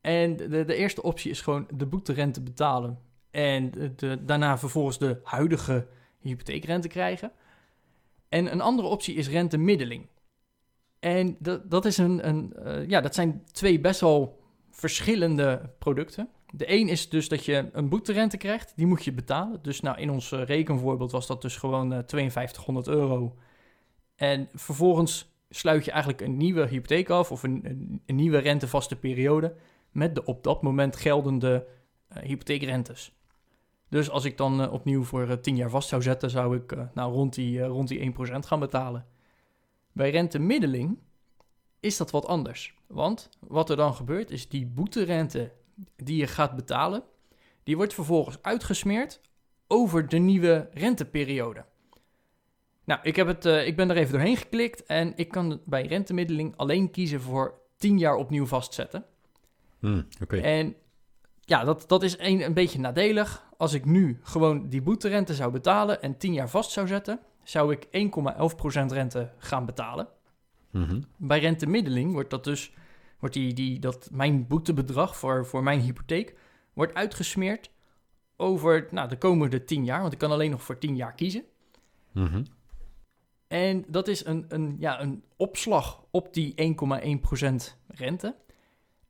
En 0.00 0.36
de, 0.36 0.64
de 0.64 0.74
eerste 0.74 1.02
optie 1.02 1.30
is 1.30 1.40
gewoon 1.40 1.68
de 1.74 1.86
boeterente 1.86 2.40
betalen 2.40 2.98
en 3.30 3.70
de, 3.96 4.24
daarna 4.24 4.58
vervolgens 4.58 4.98
de 4.98 5.20
huidige 5.22 5.86
hypotheekrente 6.20 6.88
krijgen. 6.88 7.32
En 8.28 8.52
een 8.52 8.60
andere 8.60 8.88
optie 8.88 9.14
is 9.14 9.28
rentemiddeling. 9.28 10.08
En 10.98 11.36
dat, 11.38 11.70
dat, 11.70 11.84
is 11.84 11.98
een, 11.98 12.28
een, 12.28 12.54
ja, 12.88 13.00
dat 13.00 13.14
zijn 13.14 13.44
twee 13.52 13.80
best 13.80 14.00
wel 14.00 14.39
verschillende 14.80 15.70
producten. 15.78 16.28
De 16.52 16.72
een 16.72 16.88
is 16.88 17.08
dus 17.08 17.28
dat 17.28 17.44
je 17.44 17.68
een 17.72 17.88
boeterente 17.88 18.36
krijgt, 18.36 18.72
die 18.76 18.86
moet 18.86 19.04
je 19.04 19.12
betalen. 19.12 19.58
Dus 19.62 19.80
nou, 19.80 19.98
in 19.98 20.10
ons 20.10 20.32
eh, 20.32 20.44
rekenvoorbeeld 20.44 21.10
was 21.10 21.26
dat 21.26 21.42
dus 21.42 21.56
gewoon 21.56 21.92
eh 21.92 22.04
5200 22.06 22.88
euro. 22.88 23.36
En 24.16 24.48
vervolgens 24.54 25.32
sluit 25.50 25.84
je 25.84 25.90
eigenlijk 25.90 26.22
een 26.22 26.36
nieuwe 26.36 26.66
hypotheek 26.66 27.10
af 27.10 27.30
of 27.30 27.42
een, 27.42 27.64
een, 28.06 28.16
nieuwe 28.16 28.38
rentevaste 28.38 28.96
periode 28.96 29.54
met 29.90 30.14
de 30.14 30.24
op 30.24 30.44
dat 30.44 30.62
moment 30.62 30.96
geldende 30.96 31.66
eh, 32.08 32.22
hypotheekrentes. 32.22 33.12
Dus 33.88 34.10
als 34.10 34.24
ik 34.24 34.36
dan 34.36 34.70
opnieuw 34.70 35.04
voor 35.04 35.28
eh, 35.28 35.36
10 35.36 35.56
jaar 35.56 35.70
vast 35.70 35.88
zou 35.88 36.02
zetten, 36.02 36.30
zou 36.30 36.56
ik 36.56 36.76
nou, 36.94 37.12
rond, 37.12 37.34
die, 37.34 37.62
rond 37.62 37.88
die 37.88 38.12
1% 38.12 38.14
gaan 38.38 38.60
betalen. 38.60 39.06
Bij 39.92 40.10
rentemiddeling 40.10 40.98
is 41.80 41.96
dat 41.96 42.10
wat 42.10 42.26
anders. 42.26 42.74
Want 42.86 43.28
wat 43.38 43.70
er 43.70 43.76
dan 43.76 43.94
gebeurt 43.94 44.30
is 44.30 44.48
die 44.48 44.66
boeterente 44.66 45.52
die 45.96 46.16
je 46.16 46.26
gaat 46.26 46.56
betalen, 46.56 47.02
die 47.62 47.76
wordt 47.76 47.94
vervolgens 47.94 48.42
uitgesmeerd 48.42 49.20
over 49.66 50.08
de 50.08 50.18
nieuwe 50.18 50.68
renteperiode. 50.72 51.64
Nou, 52.84 53.00
ik, 53.02 53.16
heb 53.16 53.26
het, 53.26 53.44
eh, 53.44 53.66
ik 53.66 53.76
ben 53.76 53.90
er 53.90 53.96
even 53.96 54.12
doorheen 54.12 54.36
geklikt 54.36 54.84
en 54.84 55.12
ik 55.16 55.28
kan 55.28 55.60
bij 55.64 55.86
rentemiddeling 55.86 56.56
alleen 56.56 56.90
kiezen 56.90 57.20
voor 57.20 57.60
10 57.76 57.98
jaar 57.98 58.14
opnieuw 58.14 58.46
vastzetten. 58.46 59.04
Hmm. 59.78 60.06
En 60.28 60.74
ja, 61.40 61.64
dat, 61.64 61.84
dat 61.88 62.02
is 62.02 62.18
een, 62.18 62.44
een 62.44 62.54
beetje 62.54 62.78
nadelig. 62.78 63.48
Als 63.56 63.72
ik 63.72 63.84
nu 63.84 64.20
gewoon 64.22 64.68
die 64.68 64.82
boeterente 64.82 65.34
zou 65.34 65.52
betalen 65.52 66.02
en 66.02 66.16
10 66.16 66.32
jaar 66.32 66.48
vast 66.48 66.70
zou 66.70 66.86
zetten, 66.86 67.20
zou 67.42 67.72
ik 67.72 67.84
1,11% 67.84 68.86
rente 68.86 69.32
gaan 69.38 69.66
betalen. 69.66 70.08
Mhm. 70.70 71.00
Bij 71.16 71.40
rentemiddeling 71.40 72.12
wordt 72.12 72.30
dat 72.30 72.44
dus, 72.44 72.72
wordt 73.18 73.34
die, 73.34 73.52
die, 73.54 73.78
dat 73.78 74.08
mijn 74.12 74.46
boetebedrag 74.46 75.16
voor, 75.16 75.46
voor 75.46 75.62
mijn 75.62 75.80
hypotheek, 75.80 76.34
wordt 76.72 76.94
uitgesmeerd 76.94 77.70
over 78.36 78.88
nou, 78.90 79.08
de 79.08 79.18
komende 79.18 79.64
10 79.64 79.84
jaar, 79.84 80.00
want 80.00 80.12
ik 80.12 80.18
kan 80.18 80.30
alleen 80.30 80.50
nog 80.50 80.62
voor 80.62 80.78
10 80.78 80.96
jaar 80.96 81.14
kiezen. 81.14 81.44
Mhm. 82.12 82.44
En 83.48 83.84
dat 83.88 84.08
is 84.08 84.24
een, 84.24 84.44
een, 84.48 84.76
ja, 84.78 85.00
een 85.00 85.22
opslag 85.36 86.04
op 86.10 86.34
die 86.34 86.54
1,1% 86.54 87.76
rente. 87.86 88.34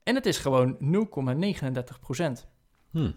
En 0.02 0.14
het 0.14 0.26
is 0.26 0.38
gewoon 0.38 0.76
0,39%. 0.80 2.46
Hmm, 2.90 3.14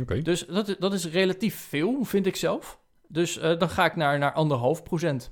Oké. 0.00 0.22
Dus 0.22 0.46
dat, 0.46 0.68
is- 0.68 0.76
dat 0.78 0.92
is 0.92 1.06
relatief 1.06 1.54
veel, 1.56 2.04
vind 2.04 2.26
ik 2.26 2.36
zelf. 2.36 2.80
Dus 3.08 3.38
eh, 3.38 3.58
dan 3.58 3.68
ga 3.70 3.84
ik 3.84 3.96
naar, 3.96 4.18
naar 4.18 4.32
anderhalf 4.32 4.82
procent 4.82 5.30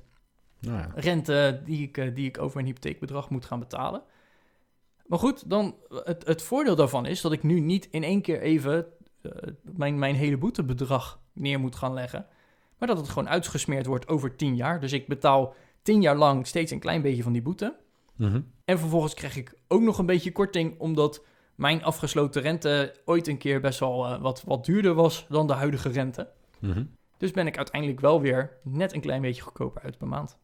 Nou 0.67 0.79
ja. 0.79 0.91
rente 0.95 1.61
die 1.65 1.83
ik, 1.83 1.99
eh, 1.99 2.15
die 2.15 2.27
ik 2.27 2.41
over 2.41 2.55
mijn 2.55 2.67
hypotheekbedrag 2.67 3.31
moet 3.31 3.45
gaan 3.45 3.59
betalen. 3.59 4.03
Maar 5.07 5.19
goed, 5.19 5.51
dan 5.51 5.75
het, 5.89 6.27
het 6.27 6.43
voordeel 6.43 6.77
daarvan 6.77 7.07
is 7.07 7.21
dat 7.21 7.33
ik 7.33 7.43
nu 7.43 7.61
niet 7.61 7.89
in 7.91 8.03
één 8.03 8.23
keer 8.23 8.41
even 8.41 8.87
eh, 9.23 9.31
mijn, 9.63 9.99
mijn 9.99 10.15
hele 10.15 10.37
boetebedrag 10.37 11.21
neer 11.33 11.61
moet 11.61 11.77
gaan 11.77 11.95
leggen. 11.95 12.27
Maar 12.79 12.89
dat 12.89 12.97
het 12.97 13.09
gewoon 13.09 13.29
uitgesmeerd 13.29 13.87
wordt 13.87 14.09
over 14.09 14.37
10 14.37 14.57
jaar. 14.57 14.81
Dus 14.81 14.93
ik 14.93 15.07
betaal 15.07 15.55
10 15.83 16.01
jaar 16.01 16.17
lang 16.17 16.47
steeds 16.47 16.73
een 16.73 16.79
klein 16.79 17.03
beetje 17.03 17.23
van 17.23 17.33
die 17.33 17.43
boete. 17.43 17.77
Mhm. 18.17 18.41
En 18.65 18.79
vervolgens 18.79 19.15
krijg 19.15 19.37
ik 19.37 19.55
ook 19.69 19.83
nog 19.83 19.99
een 19.99 20.07
beetje 20.07 20.33
korting, 20.33 20.79
omdat 20.79 21.25
mijn 21.55 21.85
afgesloten 21.85 22.43
rente 22.43 22.95
ooit 23.05 23.29
een 23.29 23.39
keer 23.39 23.61
best 23.61 23.81
wel 23.81 24.07
eh, 24.07 24.21
wat, 24.21 24.43
wat 24.47 24.65
duurder 24.65 24.95
was 24.95 25.27
dan 25.29 25.47
de 25.47 25.53
huidige 25.53 25.89
rente. 25.89 26.29
Mhm. 26.59 26.85
Dus 27.17 27.31
ben 27.31 27.47
ik 27.47 27.57
uiteindelijk 27.57 28.01
wel 28.01 28.21
weer 28.21 28.57
net 28.63 28.95
een 28.95 29.01
klein 29.01 29.23
beetje 29.23 29.43
goedkoper 29.43 29.83
uit 29.83 29.99
per 29.99 30.09
maand. 30.09 30.39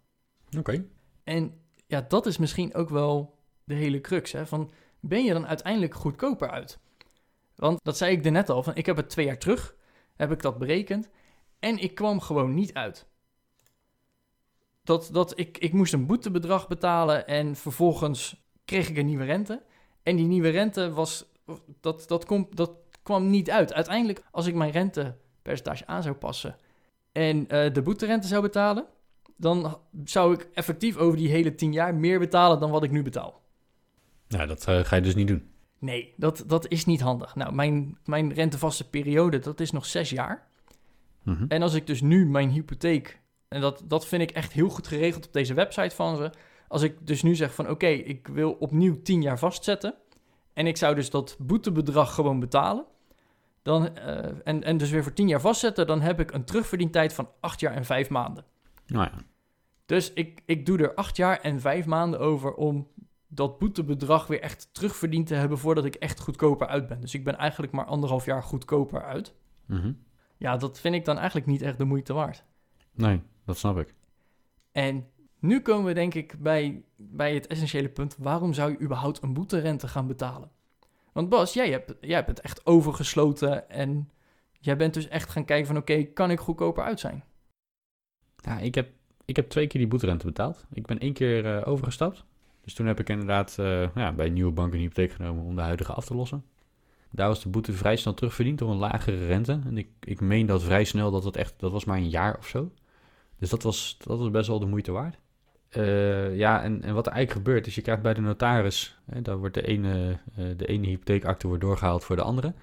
Oké. 0.58 0.84
En 1.24 1.60
ja, 1.86 2.00
dat 2.08 2.26
is 2.26 2.38
misschien 2.38 2.74
ook 2.74 2.88
wel 2.88 3.38
de 3.64 3.74
hele 3.74 4.00
crux. 4.00 4.32
Hè? 4.32 4.46
Van, 4.46 4.70
ben 5.00 5.24
je 5.24 5.32
dan 5.32 5.46
uiteindelijk 5.46 5.94
goedkoper 5.94 6.50
uit? 6.50 6.78
Want 7.54 7.84
dat 7.84 7.96
zei 7.96 8.16
ik 8.16 8.24
er 8.24 8.32
net 8.32 8.50
al, 8.50 8.62
van, 8.62 8.74
ik 8.74 8.86
heb 8.86 8.96
het 8.96 9.08
twee 9.08 9.26
jaar 9.26 9.38
terug, 9.38 9.76
heb 10.16 10.32
ik 10.32 10.42
dat 10.42 10.58
berekend. 10.58 11.08
En 11.58 11.78
ik 11.78 11.94
kwam 11.94 12.20
gewoon 12.20 12.54
niet 12.54 12.74
uit. 12.74 13.06
Dat, 14.82 15.08
dat 15.12 15.38
ik, 15.38 15.58
ik 15.58 15.72
moest 15.72 15.92
een 15.92 16.06
boetebedrag 16.06 16.68
betalen 16.68 17.26
en 17.26 17.56
vervolgens 17.56 18.42
kreeg 18.64 18.88
ik 18.88 18.96
een 18.96 19.06
nieuwe 19.06 19.24
rente. 19.24 19.62
En 20.02 20.16
die 20.16 20.26
nieuwe 20.26 20.48
rente 20.48 20.92
was, 20.92 21.32
dat, 21.80 22.08
dat, 22.08 22.24
komt 22.24 22.56
dat 22.56 22.70
kwam 23.02 23.30
niet 23.30 23.50
uit. 23.50 23.72
Uiteindelijk, 23.72 24.24
als 24.30 24.46
ik 24.46 24.54
mijn 24.54 24.70
rentepercentage 24.70 25.86
aan 25.86 26.02
zou 26.02 26.14
passen 26.14 26.56
en 27.12 27.48
eh, 27.48 27.72
de 27.72 27.82
boeterente 27.82 28.26
zou 28.26 28.42
betalen, 28.42 28.86
dan 29.40 29.79
zou 30.05 30.35
ik 30.35 30.48
effectief 30.55 30.96
over 30.96 31.18
die 31.18 31.29
hele 31.29 31.55
10 31.55 31.72
jaar 31.72 31.94
meer 31.94 32.18
betalen 32.18 32.61
dan 32.61 32.70
wat 32.70 32.83
ik 32.83 32.90
nu 32.90 33.03
betaal. 33.03 33.42
Nou, 34.29 34.46
dat 34.46 34.66
eh, 34.66 34.85
ga 34.85 34.96
je 34.96 35.03
dus 35.03 35.14
niet 35.14 35.29
doen. 35.29 35.50
Nee, 35.79 36.14
dat, 36.16 36.44
dat 36.46 36.68
is 36.68 36.85
niet 36.85 37.00
handig. 37.00 37.35
Nou, 37.35 37.55
mijn, 37.55 37.98
mijn 38.05 38.33
rentevaste 38.33 38.88
periode, 38.88 39.38
dat 39.38 39.61
is 39.61 39.70
nog 39.70 39.87
zes 39.87 40.11
jaar. 40.11 40.48
Mhm. 41.22 41.44
En 41.48 41.62
als 41.62 41.74
ik 41.74 41.87
dus 41.87 42.00
nu 42.00 42.26
mijn 42.26 42.50
hypotheek, 42.50 43.20
en 43.48 43.61
dat, 43.61 43.83
dat 43.85 44.07
vind 44.07 44.22
ik 44.22 44.31
echt 44.31 44.53
heel 44.53 44.68
goed 44.68 44.87
geregeld 44.87 45.26
op 45.26 45.33
deze 45.33 45.55
website 45.55 45.94
van 45.94 46.16
ze. 46.16 46.31
Als 46.68 46.83
ik 46.83 47.07
dus 47.07 47.22
nu 47.22 47.35
zeg 47.35 47.55
van 47.55 47.70
oké, 47.70 47.87
ik 47.87 48.29
wil 48.29 48.53
opnieuw 48.53 49.03
10 49.03 49.22
jaar 49.22 49.38
vastzetten. 49.38 49.94
En 50.53 50.66
ik 50.66 50.76
zou 50.76 50.94
dus 50.94 51.11
dat 51.11 51.37
boetebedrag 51.38 52.14
gewoon 52.14 52.40
betalen. 52.40 52.85
Dan, 53.62 53.96
eh, 53.96 54.31
en, 54.44 54.62
en 54.64 54.76
dus 54.76 54.90
weer 54.90 55.03
voor 55.03 55.12
10 55.12 55.29
jaar 55.29 55.40
vastzetten, 55.40 55.87
dan 55.87 56.00
heb 56.00 56.20
ik 56.20 56.33
een 56.33 56.44
terugverdientijd 56.44 57.12
van 57.12 57.29
8 57.40 57.61
jaar 57.61 57.74
en 57.74 57.85
5 57.85 58.09
maanden. 58.09 58.44
Nou 58.90 59.09
ja. 59.12 59.22
Dus 59.87 60.12
ik, 60.12 60.42
ik 60.46 60.66
doe 60.66 60.79
er 60.79 60.94
8 60.94 61.16
jaar 61.16 61.40
en 61.40 61.61
5 61.61 61.87
maanden 61.87 62.20
over 62.20 62.55
om 62.55 62.88
dat 63.29 63.59
boetebedrag 63.59 64.26
weer 64.26 64.40
echt 64.40 64.68
terugverdiend 64.74 65.26
te 65.26 65.35
hebben 65.35 65.59
voordat 65.59 65.85
ik 65.85 65.94
echt 65.94 66.20
goedkoper 66.20 66.66
uit 66.66 66.87
ben. 66.87 67.00
Dus 67.00 67.14
ik 67.14 67.24
ben 67.24 67.37
eigenlijk 67.37 67.72
maar 67.72 67.85
anderhalf 67.85 68.24
jaar 68.24 68.42
goedkoper 68.42 69.03
uit. 69.03 69.35
Mhm. 69.66 69.92
Ja, 70.37 70.57
dat 70.57 70.81
vind 70.81 70.94
ik 70.94 71.05
dan 71.05 71.16
eigenlijk 71.16 71.46
niet 71.46 71.62
echt 71.62 71.79
de 71.79 71.85
moeite 71.85 72.12
waard. 72.12 72.44
Nee, 72.92 73.22
dat 73.44 73.59
snap 73.59 73.79
ik. 73.79 73.94
En 74.72 75.07
nu 75.38 75.61
komen 75.61 75.85
we 75.85 75.92
denk 75.92 76.14
ik 76.14 76.35
bij, 76.38 76.85
bij 76.96 77.35
het 77.35 77.46
essentiële 77.46 77.88
punt. 77.88 78.16
Waarom 78.18 78.53
zou 78.53 78.70
je 78.70 78.81
überhaupt 78.81 79.22
een 79.22 79.35
boeterente 79.35 79.88
gaan 79.88 80.07
betalen? 80.07 80.50
Want 81.12 81.29
Bas, 81.29 81.55
jij 81.55 81.70
hebt, 81.70 81.94
jij 82.00 82.14
hebt 82.14 82.29
het 82.29 82.40
echt 82.40 82.66
overgesloten 82.66 83.70
en 83.70 84.11
jij 84.61 84.76
bent 84.76 84.94
dus 84.94 85.09
echt 85.09 85.31
gaan 85.31 85.44
kijken 85.44 85.66
van 85.66 85.76
oké, 85.76 86.03
kan 86.03 86.31
ik 86.31 86.40
goedkoper 86.40 86.85
uit 86.85 87.00
zijn? 87.00 87.24
Ja, 88.44 88.59
ik 88.59 88.74
heb, 88.74 88.88
ik 89.24 89.37
heb 89.37 89.48
twee 89.48 89.66
keer 89.66 89.81
die 89.81 89.90
boeterente 89.90 90.26
betaald. 90.26 90.64
Ik 90.72 90.87
ben 90.87 90.98
één 90.98 91.12
keer 91.12 91.57
eh, 91.57 91.68
overgestapt. 91.68 92.24
Dus 92.64 92.74
toen 92.74 92.87
heb 92.87 93.00
ik 93.00 93.09
inderdaad 93.09 93.57
eh, 93.59 93.94
ja, 93.94 94.12
bij 94.12 94.26
een 94.26 94.33
nieuwe 94.33 94.53
bank 94.53 94.72
een 94.72 94.79
hypotheek 94.79 95.12
genomen 95.12 95.44
om 95.44 95.57
de 95.57 95.62
huidige 95.62 95.92
af 95.92 96.05
te 96.05 96.14
lossen. 96.14 96.44
Daar 97.11 97.29
was 97.29 97.42
de 97.42 97.48
boete 97.48 97.72
vrij 97.72 97.96
snel 97.96 98.14
terugverdiend 98.14 98.59
door 98.59 98.70
een 98.70 98.76
lagere 98.76 99.26
rente. 99.26 99.61
En 99.66 99.79
ik, 99.79 99.88
ik 100.00 100.20
meen 100.20 100.46
dat 100.46 100.62
vrij 100.62 100.85
snel 100.85 101.11
dat 101.11 101.24
het 101.24 101.37
echt, 101.37 101.55
dat 101.57 101.72
was 101.72 101.85
maar 101.85 101.96
een 101.96 102.09
jaar 102.09 102.38
of 102.38 102.46
zo. 102.46 102.70
Dus 103.38 103.50
dat 103.50 103.62
was, 103.62 103.96
dat 103.98 104.18
was 104.18 104.31
best 104.31 104.48
wel 104.48 104.59
de 104.59 104.66
moeite 104.66 104.92
waard. 104.92 105.18
Eh, 105.68 106.37
ja, 106.37 106.62
en, 106.62 106.83
en 106.83 106.94
wat 106.94 107.07
er 107.07 107.12
eigenlijk 107.12 107.46
gebeurt 107.46 107.66
is, 107.66 107.74
je 107.74 107.81
krijgt 107.81 108.03
bij 108.03 108.14
de 108.14 108.20
notaris, 108.20 108.98
hè, 109.05 109.22
daar 109.22 109.37
wordt 109.38 109.55
de 109.55 109.62
ene, 109.62 110.18
eh, 110.37 110.44
de 110.57 110.66
ene 110.66 110.87
hypotheekakte 110.87 111.46
wordt 111.46 111.62
doorgehaald 111.62 112.05
voor 112.05 112.16
de 112.16 112.22
andere. 112.22 112.55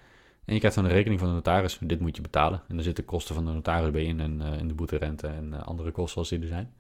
En 0.48 0.54
je 0.54 0.60
krijgt 0.60 0.78
dan 0.78 0.86
een 0.86 0.92
rekening 0.92 1.20
van 1.20 1.30
de 1.30 1.36
notaris, 1.36 1.78
dit 1.82 2.00
moet 2.00 2.16
je 2.16 2.22
betalen. 2.22 2.62
En 2.68 2.78
er 2.78 2.84
zitten 2.84 3.06
kosten 3.06 3.36
van 3.36 3.46
de 3.46 3.52
notaris 3.52 3.92
bij 3.92 4.04
in 4.04 4.20
en, 4.20 4.42
uh, 4.42 4.68
de 4.68 4.74
boeterente 4.74 5.28
en 5.28 5.66
andere 5.66 5.92
kosten 5.92 6.18
als 6.18 6.30
die 6.30 6.40
er 6.40 6.48
zijn. 6.48 6.74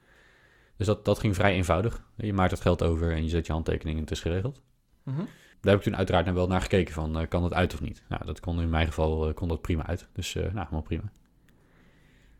Dus 0.77 0.87
dat, 0.87 1.05
dat 1.05 1.19
ging 1.19 1.35
vrij 1.35 1.53
eenvoudig. 1.53 2.03
Je 2.15 2.33
maakt 2.33 2.51
het 2.51 2.61
geld 2.61 2.83
over 2.83 3.11
en 3.11 3.23
je 3.23 3.29
zet 3.29 3.45
je 3.45 3.51
handtekening 3.51 3.97
en 3.97 4.03
het 4.03 4.11
is 4.11 4.21
geregeld. 4.21 4.61
Mhm. 5.03 5.17
Daar 5.61 5.71
heb 5.71 5.75
ik 5.77 5.81
toen 5.81 5.95
uiteraard 5.95 6.25
naar 6.25 6.33
wel 6.33 6.47
naar 6.47 6.61
gekeken 6.61 6.93
van, 6.93 7.27
kan 7.27 7.41
dat 7.41 7.53
uit 7.53 7.73
of 7.73 7.81
niet? 7.81 8.03
Nou, 8.09 8.25
dat 8.25 8.39
kon 8.39 8.61
in 8.61 8.69
mijn 8.69 8.87
geval 8.87 9.33
kon 9.33 9.47
dat 9.47 9.61
prima 9.61 9.85
uit. 9.85 10.07
Dus 10.13 10.33
nou, 10.33 10.49
helemaal 10.49 10.81
prima. 10.81 11.11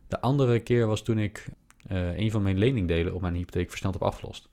De 0.07 0.21
andere 0.21 0.59
keer 0.59 0.87
was 0.87 1.01
toen 1.01 1.17
ik 1.17 1.47
een 1.87 2.31
van 2.31 2.41
mijn 2.41 2.57
leningdelen 2.57 3.13
op 3.13 3.21
mijn 3.21 3.35
hypotheek 3.35 3.69
versneld 3.69 3.93
heb 3.93 4.03
afgelost. 4.03 4.49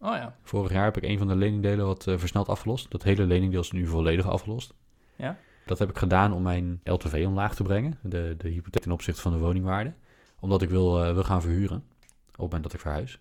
Oh 0.00 0.14
ja. 0.14 0.36
Vorig 0.42 0.72
jaar 0.72 0.84
heb 0.84 0.96
ik 0.96 1.02
een 1.02 1.18
van 1.18 1.28
de 1.28 1.36
leningdelen 1.36 1.86
wat 1.86 2.02
versneld 2.02 2.48
afgelost. 2.48 2.90
Dat 2.90 3.02
hele 3.02 3.24
leningdeel 3.24 3.60
is 3.60 3.72
nu 3.72 3.86
volledig 3.86 4.26
afgelost. 4.26 4.74
Ja. 5.16 5.38
Dat 5.66 5.78
heb 5.78 5.90
ik 5.90 5.98
gedaan 5.98 6.32
om 6.32 6.42
mijn 6.42 6.80
LTV 6.84 7.24
omlaag 7.26 7.54
te 7.54 7.62
brengen, 7.62 7.98
de, 8.02 8.34
de 8.38 8.48
hypotheek 8.48 8.82
ten 8.82 8.92
opzichte 8.92 9.20
van 9.20 9.32
de 9.32 9.38
woningwaarde. 9.38 9.92
Omdat 10.40 10.62
ik 10.62 10.68
wil, 10.68 11.04
uh, 11.04 11.12
wil 11.12 11.24
gaan 11.24 11.40
verhuren 11.40 11.76
op 11.76 12.32
het 12.32 12.38
moment 12.38 12.62
dat 12.62 12.72
ik 12.72 12.80
verhuis. 12.80 13.20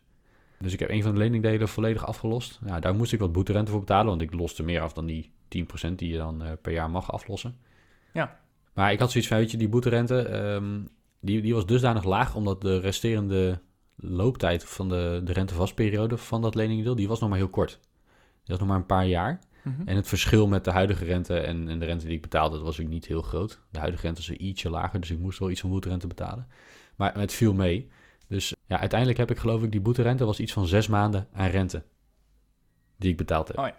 Dus 0.60 0.74
ik 0.74 0.80
heb 0.80 0.90
een 0.90 1.04
van 1.04 1.12
de 1.12 1.18
leningdelen 1.18 1.68
volledig 1.68 2.06
afgelost. 2.06 2.60
Ja, 2.66 2.80
daar 2.80 2.96
moest 2.96 3.14
ik 3.14 3.20
wat 3.20 3.32
boeterente 3.32 3.72
voor 3.72 3.80
betalen, 3.80 4.06
want 4.06 4.22
ik 4.22 4.34
loste 4.34 4.64
meer 4.64 4.82
af 4.82 4.94
dan 4.94 5.06
die 5.06 5.32
10% 5.90 5.92
die 5.96 6.12
je 6.12 6.18
dan 6.18 6.44
per 6.62 6.72
jaar 6.72 6.90
mag 6.90 7.12
aflossen. 7.12 7.58
Ja. 8.14 8.40
Maar 8.74 8.92
ik 8.92 9.00
had 9.00 9.12
zoiets 9.12 9.30
van, 9.30 9.38
weet 9.38 9.52
je, 9.52 9.58
die 9.58 9.70
boeterente, 9.70 10.40
um, 10.40 10.90
die, 11.20 11.42
die 11.42 11.54
was 11.54 11.66
dusdanig 11.66 12.04
laag 12.04 12.36
omdat 12.36 12.62
de 12.62 12.80
resterende 12.80 13.62
looptijd 13.96 14.66
van 14.66 14.90
de, 14.90 15.22
de 15.24 15.34
rentevastperiode 15.34 16.18
van 16.18 16.42
dat 16.42 16.56
leningdeel, 16.56 16.96
die 16.96 17.08
was 17.08 17.20
nog 17.20 17.30
maar 17.30 17.38
heel 17.38 17.50
kort. 17.50 17.80
Die 18.44 18.56
was 18.56 18.60
nog 18.60 18.68
maar 18.68 18.78
een 18.78 18.86
paar 18.86 19.08
jaar. 19.08 19.40
Mhm. 19.66 19.88
En 19.88 19.96
het 19.96 20.08
verschil 20.08 20.48
met 20.48 20.64
de 20.64 20.72
huidige 20.72 21.06
rente 21.06 21.40
en, 21.40 21.70
en 21.70 21.80
de 21.80 21.86
rente 21.86 22.06
die 22.06 22.16
ik 22.16 22.22
betaalde, 22.22 22.56
dat 22.56 22.66
was 22.66 22.82
ook 22.82 22.88
niet 22.88 23.06
heel 23.06 23.22
groot. 23.22 23.62
De 23.70 23.80
huidige 23.80 24.06
rente 24.06 24.22
was 24.22 24.38
ietsje 24.38 24.70
lager, 24.70 25.00
dus 25.00 25.12
ik 25.12 25.20
moest 25.20 25.40
wel 25.40 25.50
iets 25.50 25.62
van 25.62 25.70
boeterente 25.70 26.08
betalen. 26.08 26.48
Maar 26.96 27.18
het 27.18 27.34
viel 27.34 27.54
mee. 27.54 27.90
Dus 28.28 28.56
ja, 28.66 28.80
uiteindelijk 28.80 29.20
heb 29.20 29.32
ik 29.32 29.38
geloof 29.38 29.64
ik, 29.64 29.72
die 29.72 29.82
boeterente 29.82 30.26
was 30.26 30.40
iets 30.40 30.54
van 30.54 30.68
zes 30.68 30.88
maanden 30.88 31.28
aan 31.34 31.50
rente. 31.50 31.84
Die 32.98 33.12
ik 33.12 33.18
betaald 33.18 33.48
heb. 33.48 33.58
Oh 33.58 33.68
ja. 33.68 33.76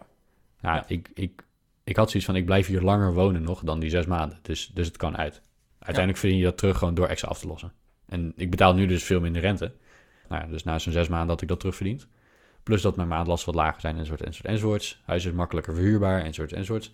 Ja, 0.60 0.74
Ja. 0.74 0.84
Ik, 0.86 1.10
ik, 1.14 1.42
ik 1.84 1.96
had 1.96 2.10
zoiets 2.10 2.28
van, 2.28 2.36
ik 2.36 2.44
blijf 2.44 2.66
hier 2.66 2.82
langer 2.82 3.14
wonen 3.14 3.42
nog 3.42 3.60
dan 3.60 3.80
die 3.80 3.90
zes 3.90 4.06
maanden. 4.06 4.38
Dus, 4.42 4.70
dus 4.74 4.86
het 4.86 4.96
kan 4.96 5.16
uit. 5.16 5.42
Uiteindelijk 5.78 6.18
verdien 6.18 6.38
je 6.38 6.44
dat 6.44 6.58
terug 6.58 6.78
gewoon 6.78 6.94
door 6.94 7.06
extra 7.06 7.28
af 7.28 7.38
te 7.38 7.46
lossen. 7.46 7.72
En 8.06 8.32
ik 8.36 8.50
betaal 8.50 8.74
nu 8.74 8.86
dus 8.86 9.04
veel 9.04 9.20
minder 9.20 9.42
rente. 9.42 9.72
Nou 10.28 10.42
ja, 10.42 10.48
dus 10.48 10.64
na 10.64 10.78
zo'n 10.78 10.92
zes 10.92 11.08
maanden 11.08 11.28
dat 11.28 11.42
ik 11.42 11.48
dat 11.48 11.58
terugverdiend. 11.58 12.08
Plus 12.66 12.82
dat 12.82 12.96
mijn 12.96 13.08
maandlasten 13.08 13.52
wat 13.52 13.62
lager 13.62 13.80
zijn, 13.80 13.96
enzovoort, 13.96 14.22
enzovoort, 14.22 14.52
enzovoorts. 14.52 15.02
Huis 15.04 15.24
is 15.24 15.32
makkelijker 15.32 15.74
verhuurbaar, 15.74 16.22
enzovoort, 16.22 16.52
enzovoorts. 16.52 16.92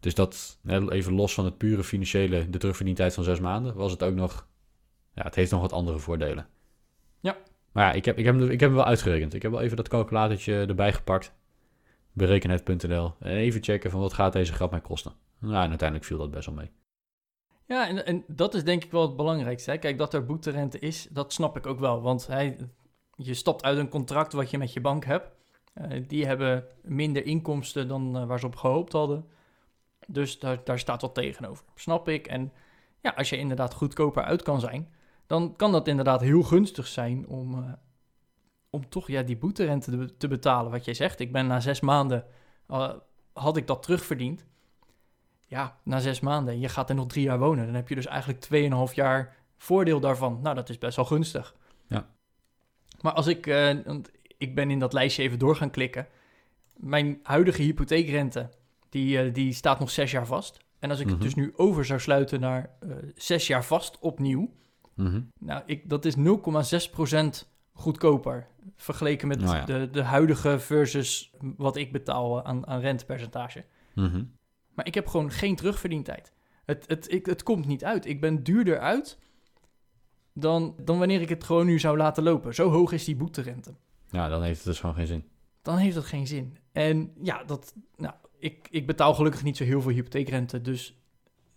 Dus 0.00 0.14
dat, 0.14 0.58
even 0.88 1.12
los 1.12 1.34
van 1.34 1.44
het 1.44 1.58
pure 1.58 1.84
financiële, 1.84 2.50
de 2.50 2.58
terugverdientijd 2.58 3.14
van 3.14 3.24
zes 3.24 3.40
maanden, 3.40 3.74
was 3.74 3.92
het 3.92 4.02
ook 4.02 4.14
nog, 4.14 4.46
ja, 5.14 5.22
het 5.22 5.34
heeft 5.34 5.50
nog 5.50 5.60
wat 5.60 5.72
andere 5.72 5.98
voordelen. 5.98 6.46
Ja. 7.20 7.36
Maar 7.72 7.84
ja, 7.84 7.92
ik 7.92 8.04
heb, 8.04 8.18
ik 8.18 8.24
heb, 8.24 8.34
hem- 8.34 8.50
ik 8.50 8.60
heb 8.60 8.68
hem 8.68 8.78
wel 8.78 8.86
uitgerekend. 8.86 9.34
Ik 9.34 9.42
heb 9.42 9.50
wel 9.50 9.60
even 9.60 9.76
dat 9.76 9.88
calculatortje 9.88 10.54
erbij 10.66 10.92
gepakt. 10.92 11.32
Berekenhet.nl. 12.12 13.14
En 13.20 13.36
even 13.36 13.62
checken 13.62 13.90
van 13.90 14.00
wat 14.00 14.12
gaat 14.12 14.32
deze 14.32 14.52
grap 14.52 14.70
mij 14.70 14.80
kosten. 14.80 15.12
Nou, 15.38 15.62
en 15.62 15.68
uiteindelijk 15.68 16.08
viel 16.08 16.18
dat 16.18 16.30
best 16.30 16.46
wel 16.46 16.54
mee. 16.54 16.70
Ja, 17.66 17.88
en, 17.88 18.06
en 18.06 18.24
dat 18.26 18.54
is 18.54 18.64
denk 18.64 18.84
ik 18.84 18.90
wel 18.90 19.02
het 19.02 19.16
belangrijkste. 19.16 19.70
Hè? 19.70 19.78
Kijk, 19.78 19.98
dat 19.98 20.14
er 20.14 20.26
boeterente 20.26 20.78
is, 20.78 21.08
dat 21.10 21.32
snap 21.32 21.56
ik 21.56 21.66
ook 21.66 21.78
wel. 21.78 22.02
Want 22.02 22.26
hij, 22.26 22.56
je 23.16 23.34
stapt 23.34 23.62
uit 23.62 23.78
een 23.78 23.88
contract 23.88 24.32
wat 24.32 24.50
je 24.50 24.58
met 24.58 24.72
je 24.72 24.80
bank 24.80 25.04
hebt. 25.04 25.28
Eh, 25.72 26.02
die 26.08 26.26
hebben 26.26 26.64
minder 26.82 27.26
inkomsten 27.26 27.88
dan 27.88 28.16
eh, 28.16 28.26
waar 28.26 28.38
ze 28.38 28.46
op 28.46 28.56
gehoopt 28.56 28.92
hadden. 28.92 29.28
Dus 30.06 30.38
daar, 30.38 30.60
daar 30.64 30.78
staat 30.78 31.00
wat 31.00 31.14
tegenover. 31.14 31.64
Snap 31.74 32.08
ik. 32.08 32.26
En 32.26 32.52
ja, 33.00 33.10
als 33.16 33.28
je 33.28 33.36
inderdaad 33.36 33.74
goedkoper 33.74 34.22
uit 34.22 34.42
kan 34.42 34.60
zijn, 34.60 34.88
dan 35.26 35.56
kan 35.56 35.72
dat 35.72 35.88
inderdaad 35.88 36.20
heel 36.20 36.42
gunstig 36.42 36.86
zijn 36.86 37.28
om, 37.28 37.54
eh, 37.54 37.72
om 38.70 38.88
toch 38.88 39.08
ja, 39.08 39.22
die 39.22 39.36
boeterente 39.36 39.90
te, 39.90 40.16
te 40.16 40.28
betalen. 40.28 40.70
Wat 40.70 40.84
jij 40.84 40.94
zegt, 40.94 41.20
ik 41.20 41.32
ben 41.32 41.46
na 41.46 41.60
zes 41.60 41.80
maanden, 41.80 42.24
had 43.32 43.56
ik 43.56 43.66
dat 43.66 43.82
terugverdiend. 43.82 44.46
Ja, 45.46 45.78
na 45.82 45.98
zes 45.98 46.20
maanden, 46.20 46.60
je 46.60 46.68
gaat 46.68 46.88
er 46.88 46.94
nog 46.94 47.06
drie 47.06 47.24
jaar 47.24 47.38
wonen. 47.38 47.64
Dan 47.66 47.74
heb 47.74 47.88
je 47.88 47.94
dus 47.94 48.06
eigenlijk 48.06 48.44
2,5 48.90 48.94
jaar 48.94 49.36
voordeel 49.56 50.00
daarvan. 50.00 50.38
Nou, 50.42 50.54
dat 50.54 50.68
is 50.68 50.78
best 50.78 50.96
wel 50.96 51.04
gunstig. 51.04 51.54
Maar 53.04 53.12
als 53.12 53.26
ik, 53.26 53.46
eh, 53.46 53.74
want 53.84 54.10
ik 54.38 54.54
ben 54.54 54.70
in 54.70 54.78
dat 54.78 54.92
lijstje 54.92 55.22
even 55.22 55.38
door 55.38 55.56
gaan 55.56 55.70
klikken. 55.70 56.06
Mijn 56.76 57.18
huidige 57.22 57.62
hypotheekrente, 57.62 58.50
die, 58.88 59.18
eh, 59.18 59.34
die 59.34 59.52
staat 59.52 59.78
nog 59.78 59.90
zes 59.90 60.10
jaar 60.10 60.26
vast. 60.26 60.58
En 60.78 60.90
als 60.90 60.98
ik 61.00 61.06
het 61.06 61.14
Mhm. 61.14 61.24
dus 61.24 61.34
nu 61.34 61.52
over 61.56 61.84
zou 61.84 62.00
sluiten 62.00 62.40
naar 62.40 62.70
eh, 62.80 62.90
zes 63.14 63.46
jaar 63.46 63.64
vast 63.64 63.98
opnieuw. 63.98 64.54
Mhm. 64.94 65.20
Nou, 65.38 65.62
ik, 65.66 65.88
dat 65.88 66.04
is 66.04 66.16
0,6% 66.16 67.48
goedkoper. 67.72 68.46
Vergeleken 68.76 69.28
met 69.28 69.40
Nou 69.40 69.56
ja. 69.56 69.64
de, 69.64 69.88
de 69.90 70.02
huidige 70.02 70.58
versus 70.58 71.32
wat 71.56 71.76
ik 71.76 71.92
betaal 71.92 72.44
aan, 72.44 72.66
aan 72.66 72.80
rentepercentage. 72.80 73.64
Mhm. 73.94 74.24
Maar 74.74 74.86
ik 74.86 74.94
heb 74.94 75.06
gewoon 75.06 75.30
geen 75.30 75.56
terugverdientijd. 75.56 76.32
Het, 76.64 76.84
het, 76.86 77.12
ik, 77.12 77.26
het 77.26 77.42
komt 77.42 77.66
niet 77.66 77.84
uit. 77.84 78.06
Ik 78.06 78.20
ben 78.20 78.42
duurder 78.42 78.78
uit 78.78 79.18
dan, 80.34 80.74
dan 80.78 80.98
wanneer 80.98 81.20
ik 81.20 81.28
het 81.28 81.44
gewoon 81.44 81.66
nu 81.66 81.78
zou 81.78 81.96
laten 81.96 82.22
lopen. 82.22 82.54
Zo 82.54 82.70
hoog 82.70 82.92
is 82.92 83.04
die 83.04 83.16
boeterente. 83.16 83.74
Ja, 84.08 84.28
dan 84.28 84.42
heeft 84.42 84.56
het 84.56 84.66
dus 84.66 84.80
gewoon 84.80 84.94
geen 84.94 85.06
zin. 85.06 85.24
Dan 85.62 85.76
heeft 85.76 85.94
dat 85.94 86.04
geen 86.04 86.26
zin. 86.26 86.56
En 86.72 87.12
ja, 87.22 87.44
dat, 87.44 87.74
nou, 87.96 88.14
ik, 88.38 88.68
ik 88.70 88.86
betaal 88.86 89.14
gelukkig 89.14 89.42
niet 89.42 89.56
zo 89.56 89.64
heel 89.64 89.80
veel 89.80 89.92
hypotheekrente. 89.92 90.60
Dus 90.60 90.98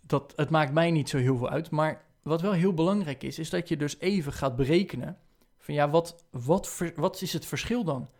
dat, 0.00 0.32
het 0.36 0.50
maakt 0.50 0.72
mij 0.72 0.90
niet 0.90 1.08
zo 1.08 1.18
heel 1.18 1.36
veel 1.36 1.48
uit. 1.48 1.70
Maar 1.70 2.04
wat 2.22 2.40
wel 2.40 2.52
heel 2.52 2.74
belangrijk 2.74 3.22
is, 3.22 3.38
is 3.38 3.50
dat 3.50 3.68
je 3.68 3.76
dus 3.76 3.98
even 3.98 4.32
gaat 4.32 4.56
berekenen. 4.56 5.18
Van 5.58 5.74
ja, 5.74 5.90
wat, 5.90 6.26
wat, 6.30 6.92
wat 6.96 7.22
is 7.22 7.32
het 7.32 7.46
verschil 7.46 7.84
dan? 7.84 8.10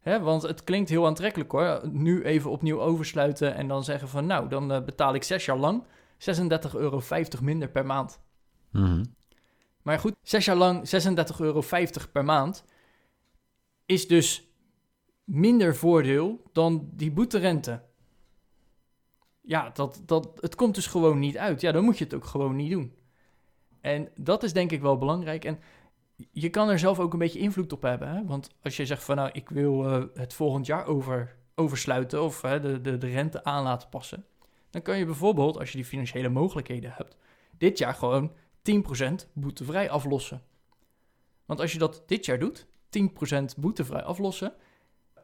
Hè, 0.00 0.20
want 0.20 0.42
het 0.42 0.64
klinkt 0.64 0.88
heel 0.88 1.06
aantrekkelijk 1.06 1.52
hoor. 1.52 1.80
Nu 1.92 2.22
even 2.22 2.50
opnieuw 2.50 2.80
oversluiten 2.80 3.54
en 3.54 3.68
dan 3.68 3.84
zeggen 3.84 4.08
van 4.08 4.26
nou, 4.26 4.48
dan 4.48 4.72
eh, 4.72 4.84
betaal 4.84 5.14
ik 5.14 5.22
zes 5.22 5.44
jaar 5.44 5.56
lang 5.56 5.82
36,50 5.82 6.70
euro 6.74 7.02
minder 7.40 7.68
per 7.68 7.86
maand. 7.86 8.20
Mhm. 8.70 9.04
Maar 9.88 9.98
goed, 9.98 10.16
zes 10.22 10.44
jaar 10.44 10.56
lang 10.56 10.90
36,50 11.34 11.36
euro 11.38 11.62
per 12.12 12.24
maand 12.24 12.64
is 13.86 14.08
dus 14.08 14.48
minder 15.24 15.76
voordeel 15.76 16.42
dan 16.52 16.88
die 16.92 17.10
boeterente. 17.10 17.82
Ja, 19.40 19.70
dat, 19.70 20.02
dat, 20.06 20.30
het 20.40 20.54
komt 20.54 20.74
dus 20.74 20.86
gewoon 20.86 21.18
niet 21.18 21.38
uit. 21.38 21.60
Ja, 21.60 21.72
dan 21.72 21.84
moet 21.84 21.98
je 21.98 22.04
het 22.04 22.14
ook 22.14 22.24
gewoon 22.24 22.56
niet 22.56 22.70
doen. 22.70 22.94
En 23.80 24.08
dat 24.16 24.42
is 24.42 24.52
denk 24.52 24.72
ik 24.72 24.80
wel 24.80 24.98
belangrijk. 24.98 25.44
En 25.44 25.58
je 26.32 26.50
kan 26.50 26.68
er 26.68 26.78
zelf 26.78 26.98
ook 26.98 27.12
een 27.12 27.18
beetje 27.18 27.38
invloed 27.38 27.72
op 27.72 27.82
hebben. 27.82 28.08
Hè? 28.08 28.24
Want 28.24 28.50
als 28.62 28.76
je 28.76 28.86
zegt 28.86 29.04
van 29.04 29.16
nou, 29.16 29.30
ik 29.32 29.48
wil 29.48 29.86
eh, 29.86 30.04
het 30.14 30.34
volgend 30.34 30.66
jaar 30.66 30.86
over, 30.86 31.36
oversluiten 31.54 32.22
of 32.22 32.40
de, 32.40 32.80
de, 32.80 32.98
de 32.98 33.08
rente 33.10 33.44
aan 33.44 33.62
laten 33.62 33.88
passen. 33.88 34.24
Dan 34.70 34.82
kan 34.82 34.98
je 34.98 35.04
bijvoorbeeld, 35.04 35.58
als 35.58 35.70
je 35.70 35.76
die 35.76 35.86
financiële 35.86 36.28
mogelijkheden 36.28 36.92
hebt, 36.94 37.16
dit 37.58 37.78
jaar 37.78 37.94
gewoon 37.94 38.32
10% 38.70 39.28
boetevrij 39.32 39.90
aflossen. 39.90 40.42
Want 41.44 41.60
als 41.60 41.72
je 41.72 41.78
dat 41.78 42.02
dit 42.06 42.24
jaar 42.24 42.38
doet, 42.38 42.66
10% 42.66 43.44
boetevrij 43.56 44.02
aflossen, 44.02 44.52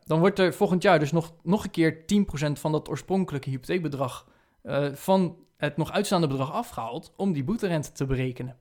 dan 0.04 0.18
wordt 0.18 0.38
er 0.38 0.54
volgend 0.54 0.82
jaar 0.82 0.98
dus 0.98 1.12
nog, 1.12 1.34
nog 1.42 1.64
een 1.64 1.70
keer 1.70 2.04
10% 2.48 2.52
van 2.52 2.72
dat 2.72 2.88
oorspronkelijke 2.88 3.50
hypotheekbedrag 3.50 4.28
eh, 4.62 4.92
van 4.92 5.36
het 5.56 5.76
nog 5.76 5.92
uitstaande 5.92 6.26
bedrag 6.26 6.52
afgehaald 6.52 7.12
om 7.16 7.32
die 7.32 7.44
boeterente 7.44 7.92
te 7.92 8.06
berekenen. 8.06 8.56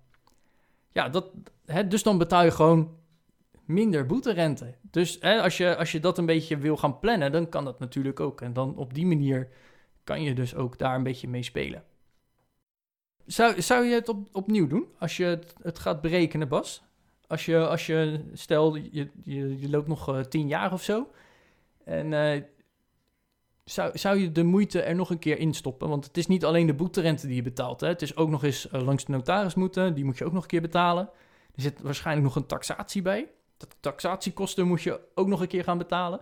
Ja, 0.92 1.10
dat, 1.10 1.32
hè, 1.66 1.88
dus 1.88 2.04
dan 2.04 2.18
betaal 2.18 2.44
je 2.44 2.52
gewoon 2.52 2.98
minder 3.66 4.06
boeterente. 4.06 4.76
Dus 4.82 5.18
hè, 5.20 5.42
als, 5.42 5.58
je, 5.58 5.78
als 5.78 5.92
je 5.92 6.00
dat 6.00 6.18
een 6.18 6.26
beetje 6.26 6.58
wil 6.58 6.78
gaan 6.78 7.00
plannen, 7.00 7.32
dan 7.32 7.50
kan 7.50 7.66
dat 7.66 7.80
natuurlijk 7.80 8.20
ook. 8.20 8.42
En 8.42 8.54
dan 8.54 8.78
op 8.78 8.94
die 8.94 9.06
manier 9.06 9.50
kan 10.04 10.22
je 10.22 10.34
dus 10.34 10.56
ook 10.56 10.78
daar 10.78 10.96
een 10.96 11.04
beetje 11.04 11.28
mee 11.28 11.44
spelen. 11.44 11.84
Zou, 13.26 13.62
zou 13.62 13.86
je 13.86 13.94
het 13.94 14.10
op, 14.10 14.28
opnieuw 14.32 14.68
doen 14.68 14.88
als 15.00 15.18
je 15.18 15.24
het, 15.24 15.54
het 15.62 15.80
gaat 15.80 16.02
berekenen, 16.02 16.48
Bas? 16.48 16.84
Als 17.28 17.46
je, 17.46 17.68
als 17.68 17.86
je 17.86 18.24
stel, 18.34 18.76
je, 18.76 19.10
je, 19.24 19.70
loopt 19.70 19.88
nog 19.88 20.08
eh, 20.10 20.20
tien 20.20 20.48
jaar 20.48 20.74
of 20.74 20.84
zo. 20.84 21.12
En 21.84 22.14
eh, 22.14 22.42
zou, 23.64 23.98
zou 23.98 24.18
je 24.18 24.32
de 24.32 24.44
moeite 24.44 24.82
er 24.82 24.96
nog 24.96 25.10
een 25.10 25.20
keer 25.20 25.40
in 25.40 25.54
stoppen? 25.54 25.90
Want 25.90 26.06
het 26.06 26.18
is 26.18 26.28
niet 26.28 26.46
alleen 26.46 26.68
de 26.68 26.74
boeterente 26.74 27.28
die 27.28 27.36
je 27.36 27.42
betaalt. 27.42 27.82
Hè? 27.82 27.88
Het 27.88 28.02
is 28.02 28.16
ook 28.16 28.30
nog 28.30 28.44
eens 28.44 28.70
eh, 28.70 28.82
langs 28.82 29.06
de 29.06 29.12
notaris 29.12 29.56
moeten. 29.56 29.94
Die 29.94 30.06
moet 30.06 30.18
je 30.18 30.26
ook 30.26 30.34
nog 30.34 30.42
een 30.42 30.50
keer 30.50 30.62
betalen. 30.62 31.10
Er 31.56 31.62
zit 31.62 31.82
waarschijnlijk 31.82 32.28
nog 32.28 32.36
een 32.36 32.46
taxatie 32.46 33.02
bij. 33.02 33.32
Dat 33.58 33.76
taxatiekosten 33.80 34.68
moet 34.68 34.82
je 34.82 35.00
ook 35.16 35.28
nog 35.28 35.42
een 35.42 35.48
keer 35.48 35.64
gaan 35.64 35.78
betalen. 35.78 36.22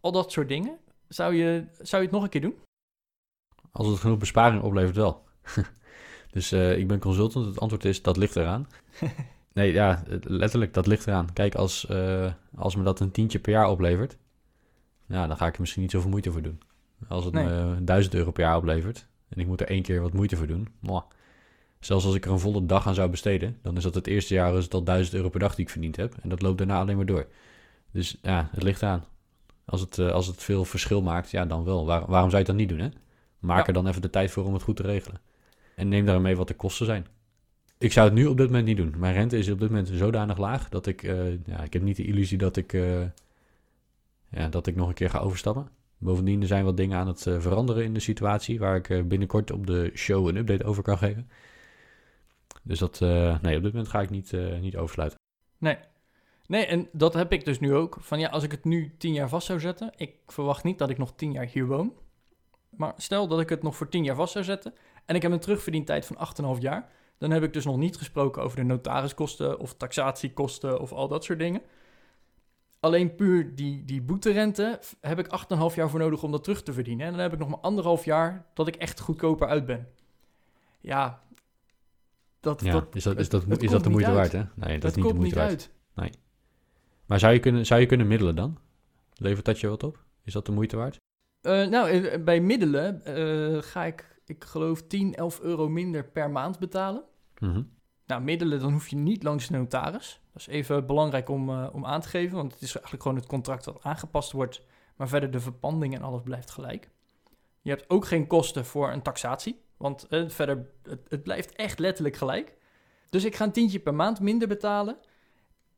Al 0.00 0.12
dat 0.12 0.32
soort 0.32 0.48
dingen. 0.48 0.78
Zou 1.08 1.34
je, 1.34 1.66
zou 1.80 2.02
je 2.02 2.08
het 2.08 2.16
nog 2.16 2.22
een 2.22 2.28
keer 2.28 2.40
doen? 2.40 2.54
Als 3.72 3.86
het 3.86 3.98
genoeg 3.98 4.18
besparing 4.18 4.62
oplevert, 4.62 4.96
wel. 4.96 5.22
dus 6.34 6.52
eh, 6.52 6.78
ik 6.78 6.86
ben 6.88 6.98
consultant. 6.98 7.46
Het 7.46 7.60
antwoord 7.60 7.84
is, 7.84 8.02
dat 8.02 8.16
ligt 8.16 8.36
eraan. 8.36 8.66
Nee, 9.52 9.72
ja, 9.72 10.02
letterlijk, 10.20 10.74
dat 10.74 10.86
ligt 10.86 11.06
eraan. 11.06 11.32
Kijk, 11.32 11.54
als, 11.54 11.86
eh, 11.86 12.32
als 12.54 12.76
me 12.76 12.82
dat 12.82 13.00
een 13.00 13.10
tientje 13.10 13.38
per 13.38 13.52
jaar 13.52 13.68
oplevert, 13.68 14.16
ja, 15.06 15.26
dan 15.26 15.36
ga 15.36 15.46
ik 15.46 15.54
er 15.54 15.60
misschien 15.60 15.82
niet 15.82 15.90
zoveel 15.90 16.10
moeite 16.10 16.32
voor 16.32 16.42
doen. 16.42 16.60
Als 17.08 17.24
het 17.24 17.34
Nee. 17.34 17.44
me 17.44 17.84
1000 17.84 18.14
euro 18.14 18.30
per 18.30 18.42
jaar 18.44 18.56
oplevert 18.56 19.06
en 19.28 19.40
ik 19.40 19.46
moet 19.46 19.60
er 19.60 19.66
één 19.68 19.82
keer 19.82 20.00
wat 20.00 20.12
moeite 20.12 20.36
voor 20.36 20.46
doen, 20.46 20.68
mwah. 20.80 21.02
zelfs 21.80 22.04
als 22.04 22.14
ik 22.14 22.24
er 22.24 22.30
een 22.32 22.38
volle 22.38 22.66
dag 22.66 22.86
aan 22.86 22.94
zou 22.94 23.10
besteden, 23.10 23.58
dan 23.62 23.76
is 23.76 23.82
dat 23.82 23.94
het 23.94 24.06
eerste 24.06 24.34
jaar 24.34 24.56
is 24.56 24.64
het 24.64 24.74
al 24.74 24.82
1000 24.84 25.16
euro 25.16 25.28
per 25.28 25.40
dag 25.40 25.54
die 25.54 25.64
ik 25.64 25.70
verdiend 25.70 25.96
heb. 25.96 26.14
En 26.22 26.28
dat 26.28 26.42
loopt 26.42 26.58
daarna 26.58 26.78
alleen 26.80 26.96
maar 26.96 27.06
door. 27.06 27.26
Dus 27.90 28.18
ja, 28.22 28.48
het 28.52 28.62
ligt 28.62 28.82
eraan. 28.82 29.04
Als 29.64 29.80
het, 29.80 29.98
eh, 29.98 30.10
als 30.12 30.26
het 30.26 30.42
veel 30.42 30.64
verschil 30.64 31.02
maakt, 31.02 31.30
ja, 31.30 31.44
dan 31.46 31.64
wel. 31.64 31.86
Waar- 31.86 32.06
waarom 32.06 32.30
zou 32.30 32.30
je 32.30 32.36
het 32.36 32.46
dan 32.46 32.56
niet 32.56 32.68
doen, 32.68 32.78
hè? 32.78 32.88
Maak 33.38 33.60
Ja. 33.60 33.66
er 33.66 33.72
dan 33.72 33.86
even 33.86 34.02
de 34.02 34.10
tijd 34.10 34.30
voor 34.30 34.44
om 34.44 34.52
het 34.52 34.62
goed 34.62 34.76
te 34.76 34.82
regelen. 34.82 35.20
En 35.74 35.88
neem 35.88 36.04
daarmee 36.04 36.36
wat 36.36 36.48
de 36.48 36.54
kosten 36.54 36.86
zijn. 36.86 37.06
Ik 37.78 37.92
zou 37.92 38.06
het 38.06 38.14
nu 38.14 38.26
op 38.26 38.36
dit 38.36 38.46
moment 38.46 38.66
niet 38.66 38.76
doen. 38.76 38.94
Mijn 38.96 39.14
rente 39.14 39.38
is 39.38 39.50
op 39.50 39.60
dit 39.60 39.68
moment 39.68 39.88
zodanig 39.88 40.38
laag 40.38 40.68
dat 40.68 40.86
ik, 40.86 41.02
eh, 41.02 41.46
ja, 41.46 41.62
ik 41.62 41.72
heb 41.72 41.82
niet 41.82 41.96
de 41.96 42.04
illusie 42.04 42.38
dat 42.38 42.56
ik, 42.56 42.72
eh, 42.72 43.00
ja, 44.28 44.48
dat 44.48 44.66
ik 44.66 44.76
nog 44.76 44.88
een 44.88 44.94
keer 44.94 45.10
ga 45.10 45.18
overstappen. 45.18 45.68
Bovendien 45.98 46.40
er 46.40 46.46
zijn 46.46 46.64
wat 46.64 46.76
dingen 46.76 46.98
aan 46.98 47.06
het 47.06 47.26
eh, 47.26 47.40
veranderen 47.40 47.84
in 47.84 47.94
de 47.94 48.00
situatie, 48.00 48.58
waar 48.58 48.76
ik 48.76 49.08
binnenkort 49.08 49.50
op 49.50 49.66
de 49.66 49.90
show 49.94 50.28
een 50.28 50.36
update 50.36 50.64
over 50.64 50.82
kan 50.82 50.98
geven. 50.98 51.28
Dus 52.62 52.78
dat, 52.78 53.00
nee, 53.00 53.56
op 53.56 53.62
dit 53.62 53.72
moment 53.72 53.88
ga 53.88 54.00
ik 54.00 54.10
niet, 54.10 54.32
niet 54.60 54.76
oversluiten. 54.76 55.18
Nee. 55.58 55.76
Nee, 56.46 56.66
en 56.66 56.88
dat 56.92 57.14
heb 57.14 57.32
ik 57.32 57.44
dus 57.44 57.60
nu 57.60 57.74
ook. 57.74 57.96
Van 58.00 58.18
ja, 58.18 58.28
als 58.28 58.42
ik 58.42 58.50
het 58.50 58.64
nu 58.64 58.94
tien 58.98 59.12
jaar 59.12 59.28
vast 59.28 59.46
zou 59.46 59.60
zetten. 59.60 59.92
Ik 59.96 60.14
verwacht 60.26 60.64
niet 60.64 60.78
dat 60.78 60.90
ik 60.90 60.98
nog 60.98 61.14
tien 61.14 61.32
jaar 61.32 61.46
hier 61.46 61.66
woon. 61.66 61.92
Maar 62.76 62.92
stel 62.96 63.28
dat 63.28 63.40
ik 63.40 63.48
het 63.48 63.62
nog 63.62 63.76
voor 63.76 63.88
tien 63.88 64.04
jaar 64.04 64.16
vast 64.16 64.32
zou 64.32 64.44
zetten. 64.44 64.74
En 65.06 65.14
ik 65.14 65.22
heb 65.22 65.32
een 65.32 65.40
terugverdientijd 65.40 66.06
van 66.06 66.56
8,5 66.56 66.60
jaar. 66.60 66.90
Dan 67.18 67.30
heb 67.30 67.42
ik 67.42 67.52
dus 67.52 67.64
nog 67.64 67.76
niet 67.76 67.96
gesproken 67.96 68.42
over 68.42 68.56
de 68.56 68.62
notariskosten 68.62 69.58
of 69.58 69.74
taxatiekosten 69.74 70.80
of 70.80 70.92
al 70.92 71.08
dat 71.08 71.24
soort 71.24 71.38
dingen. 71.38 71.62
Alleen 72.80 73.14
puur 73.14 73.54
die, 73.54 73.84
die 73.84 74.02
boeterente 74.02 74.80
heb 75.00 75.18
ik 75.18 75.26
8,5 75.70 75.74
jaar 75.74 75.90
voor 75.90 75.98
nodig 75.98 76.22
om 76.22 76.30
dat 76.30 76.44
terug 76.44 76.62
te 76.62 76.72
verdienen. 76.72 77.06
En 77.06 77.12
dan 77.12 77.20
heb 77.20 77.32
ik 77.32 77.38
nog 77.38 77.48
maar 77.48 77.58
anderhalf 77.58 78.04
jaar 78.04 78.46
dat 78.54 78.68
ik 78.68 78.76
echt 78.76 79.00
goedkoper 79.00 79.48
uit 79.48 79.66
ben. 79.66 79.88
Ja, 80.80 81.22
dat, 82.40 82.60
Ja, 82.60 82.72
dat, 82.72 82.94
is 82.94 83.02
dat, 83.02 83.18
is 83.18 83.28
dat, 83.28 83.44
het 83.44 83.62
is 83.62 83.70
dat 83.70 83.82
de 83.84 83.90
moeite 83.90 84.12
waard, 84.12 84.32
hè? 84.32 84.42
Nee, 84.54 84.72
dat, 84.72 84.80
dat 84.80 84.90
is 84.90 84.96
niet 84.96 85.04
de 85.04 85.10
komt 85.10 85.14
moeite 85.14 85.24
niet 85.24 85.34
waard. 85.34 85.50
uit. 85.50 86.18
Maar 87.06 87.18
zou 87.18 87.32
je, 87.32 87.40
kunnen, 87.40 87.66
zou 87.66 87.80
je 87.80 87.86
kunnen 87.86 88.06
middelen 88.06 88.36
dan? 88.36 88.58
Levert 89.14 89.44
dat 89.44 89.60
je 89.60 89.68
wat 89.68 89.82
op? 89.82 90.04
Is 90.22 90.32
dat 90.32 90.46
de 90.46 90.52
moeite 90.52 90.76
waard? 90.76 90.96
Eh, 91.40 91.66
nou, 91.66 91.90
eh, 91.90 92.24
bij 92.24 92.40
middelen 92.40 93.04
eh, 93.04 93.62
ga 93.62 93.84
ik, 93.84 94.13
ik 94.26 94.44
geloof, 94.44 94.82
10, 94.82 95.14
11 95.14 95.40
euro 95.40 95.68
minder 95.68 96.04
per 96.04 96.30
maand 96.30 96.58
betalen. 96.58 97.04
Mhm. 97.38 97.62
Nou, 98.06 98.22
middelen, 98.22 98.60
dan 98.60 98.72
hoef 98.72 98.88
je 98.88 98.96
niet 98.96 99.22
langs 99.22 99.46
de 99.46 99.56
notaris. 99.56 100.20
Dat 100.32 100.40
is 100.40 100.46
even 100.46 100.86
belangrijk 100.86 101.28
om, 101.28 101.50
eh, 101.50 101.68
om 101.72 101.86
aan 101.86 102.00
te 102.00 102.08
geven, 102.08 102.36
want 102.36 102.52
het 102.52 102.62
is 102.62 102.72
eigenlijk 102.72 103.02
gewoon 103.02 103.18
het 103.18 103.26
contract 103.26 103.64
dat 103.64 103.82
aangepast 103.82 104.32
wordt. 104.32 104.62
Maar 104.96 105.08
verder 105.08 105.30
de 105.30 105.40
verpanding 105.40 105.94
en 105.94 106.02
alles 106.02 106.22
blijft 106.22 106.50
gelijk. 106.50 106.90
Je 107.60 107.70
hebt 107.70 107.90
ook 107.90 108.06
geen 108.06 108.26
kosten 108.26 108.64
voor 108.64 108.92
een 108.92 109.02
taxatie, 109.02 109.60
want 109.76 110.06
eh, 110.06 110.28
verder, 110.28 110.70
het, 110.82 111.00
het 111.08 111.22
blijft 111.22 111.52
echt 111.52 111.78
letterlijk 111.78 112.16
gelijk. 112.16 112.56
Dus 113.10 113.24
ik 113.24 113.34
ga 113.36 113.44
een 113.44 113.52
tientje 113.52 113.78
per 113.78 113.94
maand 113.94 114.20
minder 114.20 114.48
betalen. 114.48 114.96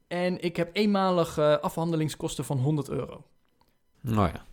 En 0.06 0.40
ik 0.40 0.56
heb 0.56 0.70
eenmalig 0.72 1.38
eh, 1.38 1.56
afhandelingskosten 1.56 2.44
van 2.44 2.58
100 2.58 2.88
euro. 2.88 3.24
Nou 4.00 4.28
ja. 4.28 4.46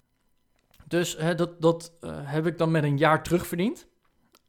Dus 0.94 1.18
hè, 1.18 1.36
dat, 1.36 1.62
dat 1.62 1.98
eh, 2.02 2.12
heb 2.24 2.46
ik 2.46 2.58
dan 2.58 2.72
met 2.72 2.84
een 2.84 2.98
jaar 2.98 3.24
terugverdiend. 3.24 3.88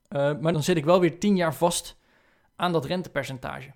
Eh, 0.08 0.38
maar 0.40 0.52
dan 0.52 0.62
zit 0.62 0.76
ik 0.76 0.84
wel 0.84 1.00
weer 1.00 1.18
10 1.18 1.36
jaar 1.36 1.54
vast 1.54 1.96
aan 2.56 2.72
dat 2.72 2.84
rentepercentage. 2.84 3.70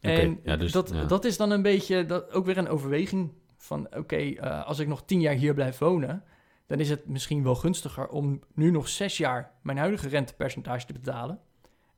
En 0.00 0.40
ja, 0.42 0.56
dus, 0.56 0.72
dat, 0.72 0.90
ja. 0.92 1.04
dat 1.04 1.24
is 1.24 1.36
dan 1.36 1.50
een 1.50 1.62
beetje 1.62 2.06
dat, 2.06 2.32
ook 2.32 2.46
weer 2.46 2.58
een 2.58 2.68
overweging 2.68 3.32
van... 3.56 3.96
oké, 3.96 4.16
eh, 4.16 4.66
als 4.66 4.78
ik 4.78 4.88
nog 4.88 5.04
10 5.04 5.20
jaar 5.20 5.34
hier 5.34 5.54
blijf 5.54 5.78
wonen... 5.78 6.24
dan 6.66 6.80
is 6.80 6.90
het 6.90 7.06
misschien 7.06 7.42
wel 7.42 7.54
gunstiger 7.54 8.08
om 8.08 8.40
nu 8.54 8.70
nog 8.70 8.88
6 8.88 9.16
jaar... 9.16 9.52
mijn 9.62 9.78
huidige 9.78 10.08
rentepercentage 10.08 10.86
te 10.86 10.92
betalen... 10.92 11.40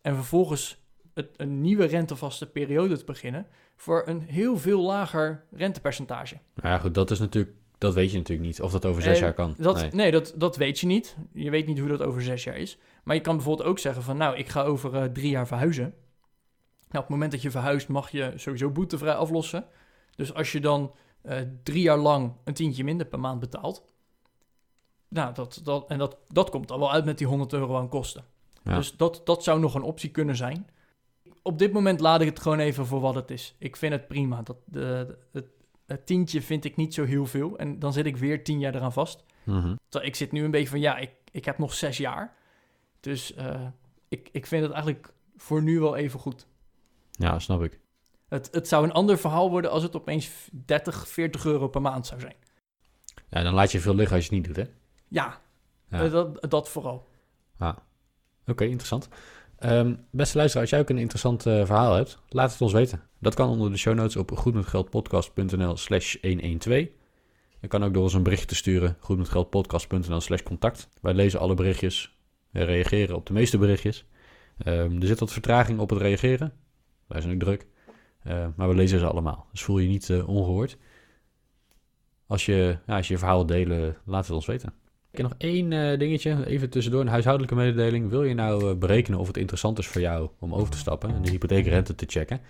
en 0.01 0.15
vervolgens 0.15 0.85
het, 1.15 1.29
een 1.37 1.61
nieuwe 1.61 1.85
rentevaste 1.85 2.51
periode 2.51 2.99
te 2.99 3.05
beginnen... 3.05 3.47
voor 3.77 4.03
een 4.07 4.21
heel 4.21 4.59
veel 4.59 4.81
lager 4.81 5.45
rentepercentage. 5.51 6.39
Nou 6.55 6.69
ja, 6.69 6.79
goed, 6.79 6.95
dat 6.95 7.11
is 7.11 7.19
natuurlijk... 7.19 7.55
Dat 7.85 7.95
weet 7.95 8.11
je 8.11 8.17
natuurlijk 8.17 8.49
niet, 8.49 8.63
of 8.63 8.73
dat 8.73 8.85
over 8.85 9.03
zes 9.03 9.19
jaar 9.19 9.35
kan. 9.35 9.55
Dat, 9.59 9.81
nee. 9.81 9.91
nee, 9.91 10.11
dat, 10.11 10.35
dat 10.37 10.57
weet 10.57 10.81
je 10.81 10.87
niet. 10.87 11.17
Je 11.33 11.51
weet 11.51 11.67
niet 11.67 11.79
hoe 11.79 11.89
dat 11.89 12.03
over 12.03 12.23
zes 12.23 12.45
jaar 12.45 12.57
is. 12.57 12.79
Maar 13.03 13.15
je 13.15 13.21
kan 13.21 13.37
bijvoorbeeld 13.37 13.69
ook 13.69 13.79
zeggen 13.79 14.03
van... 14.03 14.17
nou, 14.17 14.37
ik 14.37 14.49
ga 14.49 14.63
over 14.63 14.95
eh, 14.95 15.05
drie 15.05 15.31
jaar 15.31 15.47
verhuizen. 15.47 15.83
Nou, 15.83 15.95
op 16.89 17.01
het 17.01 17.09
moment 17.09 17.33
dat 17.33 17.43
je 17.43 17.51
verhuist 17.51 17.89
mag 17.89 18.11
je 18.11 18.33
sowieso 18.37 18.71
boetevrij 18.71 19.15
aflossen. 19.15 19.67
Dus 20.17 20.35
als 20.35 20.53
je 20.53 20.61
dan 20.61 20.95
eh, 21.23 21.39
drie 21.63 21.83
jaar 21.83 21.99
lang 21.99 22.33
een 22.45 22.55
tientje 22.55 22.85
minder 22.85 23.07
per 23.07 23.21
maand 23.21 23.41
betaalt... 23.41 23.85
nou, 25.09 25.35
dat, 25.35 25.61
dat, 25.65 25.89
en 25.89 25.99
dat, 25.99 26.17
dat 26.29 26.51
komt 26.51 26.69
dan 26.69 26.79
wel 26.79 26.93
uit 26.93 27.05
met 27.05 27.19
die 27.19 27.27
100 27.27 27.53
euro 27.53 27.77
aan 27.77 27.89
kosten. 27.89 28.25
Ja. 28.63 28.77
Dus 28.77 28.97
dat, 28.97 29.21
dat 29.25 29.43
zou 29.43 29.61
nog 29.61 29.75
een 29.75 29.83
optie 29.83 30.11
kunnen 30.11 30.37
zijn. 30.37 30.71
Op 31.43 31.59
dit 31.59 31.73
moment 31.73 32.01
laat 32.01 32.21
ik 32.21 32.29
het 32.29 32.41
gewoon 32.41 32.59
even 32.59 32.87
voor 32.87 33.01
wat 33.01 33.15
het 33.15 33.31
is. 33.31 33.55
Ik 33.59 33.77
vind 33.77 33.93
het 33.93 34.09
prima. 34.09 34.43
Dat, 34.43 34.57
de, 34.65 35.19
het 35.33 35.47
tientje 36.05 36.43
vind 36.43 36.65
ik 36.65 36.77
niet 36.77 36.95
zo 36.95 37.05
heel 37.05 37.27
veel. 37.27 37.59
En 37.59 37.79
dan 37.79 37.93
zit 37.93 38.07
ik 38.07 38.17
weer 38.17 38.45
tien 38.45 38.59
jaar 38.59 38.75
eraan 38.75 38.93
vast. 38.93 39.25
Mhm. 39.43 39.75
Ik 40.03 40.15
zit 40.17 40.33
nu 40.33 40.45
een 40.45 40.51
beetje 40.51 40.69
van, 40.69 40.81
ja, 40.81 40.97
ik, 40.97 41.11
ik 41.31 41.45
heb 41.45 41.59
nog 41.59 41.75
zes 41.75 41.97
jaar. 41.97 42.35
Dus 43.01 43.35
eh, 43.35 43.67
ik, 44.09 44.29
ik 44.33 44.47
vind 44.47 44.63
het 44.63 44.73
eigenlijk 44.73 45.13
voor 45.37 45.63
nu 45.63 45.81
wel 45.81 45.97
even 45.97 46.21
goed. 46.21 46.47
Ja, 47.11 47.39
snap 47.39 47.63
ik. 47.63 47.81
Het, 48.29 48.49
het 48.53 48.69
zou 48.69 48.85
een 48.85 48.93
ander 48.93 49.19
verhaal 49.19 49.51
worden 49.51 49.71
als 49.71 49.83
het 49.83 49.97
opeens 49.97 50.49
30, 50.53 51.09
40 51.09 51.45
euro 51.45 51.69
per 51.69 51.81
maand 51.81 52.07
zou 52.07 52.21
zijn. 52.21 52.37
Ja, 53.29 53.43
dan 53.43 53.55
laat 53.55 53.73
je 53.73 53.81
veel 53.81 53.95
liggen 53.95 54.17
als 54.17 54.27
je 54.27 54.35
het 54.35 54.47
niet 54.47 54.55
doet, 54.57 54.67
hè? 54.67 54.73
Ja, 55.09 55.41
Ja. 55.89 56.05
eh, 56.05 56.11
dat, 56.11 56.51
dat 56.51 56.69
vooral. 56.69 57.09
Oké, 58.47 58.65
interessant. 58.65 59.09
Ehm, 59.65 59.95
beste 60.11 60.37
luisteraar, 60.37 60.63
als 60.63 60.71
jij 60.71 60.81
ook 60.81 60.89
een 60.89 60.99
interessant 60.99 61.47
eh, 61.47 61.65
verhaal 61.65 61.95
hebt, 61.95 62.19
laat 62.29 62.53
het 62.53 62.61
ons 62.61 62.73
weten. 62.73 63.03
Dat 63.19 63.35
kan 63.35 63.49
onder 63.49 63.71
de 63.71 63.77
show 63.77 63.95
notes 63.95 64.17
op 64.17 64.31
goedmetgeldpodcast.nl 64.31 65.77
slash 65.77 66.17
112. 66.21 66.87
Je 67.61 67.69
kan 67.69 67.85
ook 67.85 67.95
door 67.95 68.03
ons 68.03 68.15
een 68.15 68.23
berichtje 68.23 68.47
te 68.47 68.55
sturen, 68.55 68.97
goedmetgeldpodcast.nl 69.01 70.21
slash 70.21 70.43
contact. 70.43 70.89
Wij 71.01 71.15
lezen 71.15 71.41
alle 71.41 71.55
berichtjes, 71.55 72.19
en 72.53 72.65
reageren 72.65 73.17
op 73.17 73.27
de 73.27 73.33
meeste 73.33 73.59
berichtjes. 73.59 74.07
Ehm, 74.59 75.01
er 75.01 75.07
zit 75.07 75.21
wat 75.21 75.33
vertraging 75.33 75.79
op 75.79 75.91
het 75.91 75.99
reageren. 75.99 76.53
Wij 77.07 77.21
zijn 77.21 77.35
ook 77.35 77.41
druk. 77.41 77.67
Eh, 78.23 78.47
maar 78.57 78.69
we 78.69 78.75
lezen 78.75 78.99
ze 78.99 79.07
allemaal, 79.07 79.47
dus 79.53 79.63
voel 79.63 79.79
je 79.79 79.89
niet 79.89 80.11
eh, 80.11 80.29
ongehoord. 80.29 80.79
Als 82.27 82.47
je, 82.47 82.79
ja, 82.87 82.97
als 82.97 83.09
je 83.09 83.19
verhaal 83.19 83.47
delen, 83.47 83.97
laat 84.05 84.27
het 84.27 84.35
ons 84.35 84.47
weten. 84.47 84.75
Ik 85.15 85.21
heb 85.21 85.29
nog 85.29 85.39
één 85.39 85.73
eh, 85.73 85.99
dingetje, 85.99 86.47
even 86.47 86.71
tussendoor, 86.71 87.01
een 87.01 87.09
huishoudelijke 87.09 87.57
mededeling. 87.57 88.11
Wil 88.11 88.25
je 88.25 88.35
nou 88.35 88.71
eh, 88.71 88.77
berekenen 88.77 89.19
of 89.19 89.27
het 89.27 89.37
interessant 89.37 89.79
is 89.79 89.87
voor 89.87 90.01
jou 90.01 90.29
om 90.39 90.55
over 90.55 90.71
te 90.71 90.79
stappen 90.79 91.15
en 91.15 91.23
de 91.23 91.31
hypotheekrente 91.31 91.95
te 91.95 92.05
checken? 92.09 92.41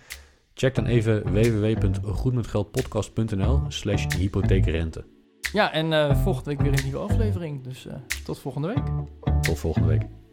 Check 0.53 0.75
dan 0.75 0.85
even 0.85 1.33
www.goedmetgeldpodcast.nl 1.33 3.61
slash 3.67 4.05
hypotheekrente. 4.17 5.05
Ja, 5.53 5.73
en 5.73 5.93
eh, 5.93 6.23
volgende 6.23 6.49
week 6.49 6.61
weer 6.61 6.73
een 6.73 6.83
nieuwe 6.83 6.99
aflevering. 6.99 7.63
Dus 7.63 7.87
tot 8.23 8.39
volgende 8.39 8.67
week. 8.67 8.83
Tot 9.41 9.59
volgende 9.59 9.87
week. 9.87 10.24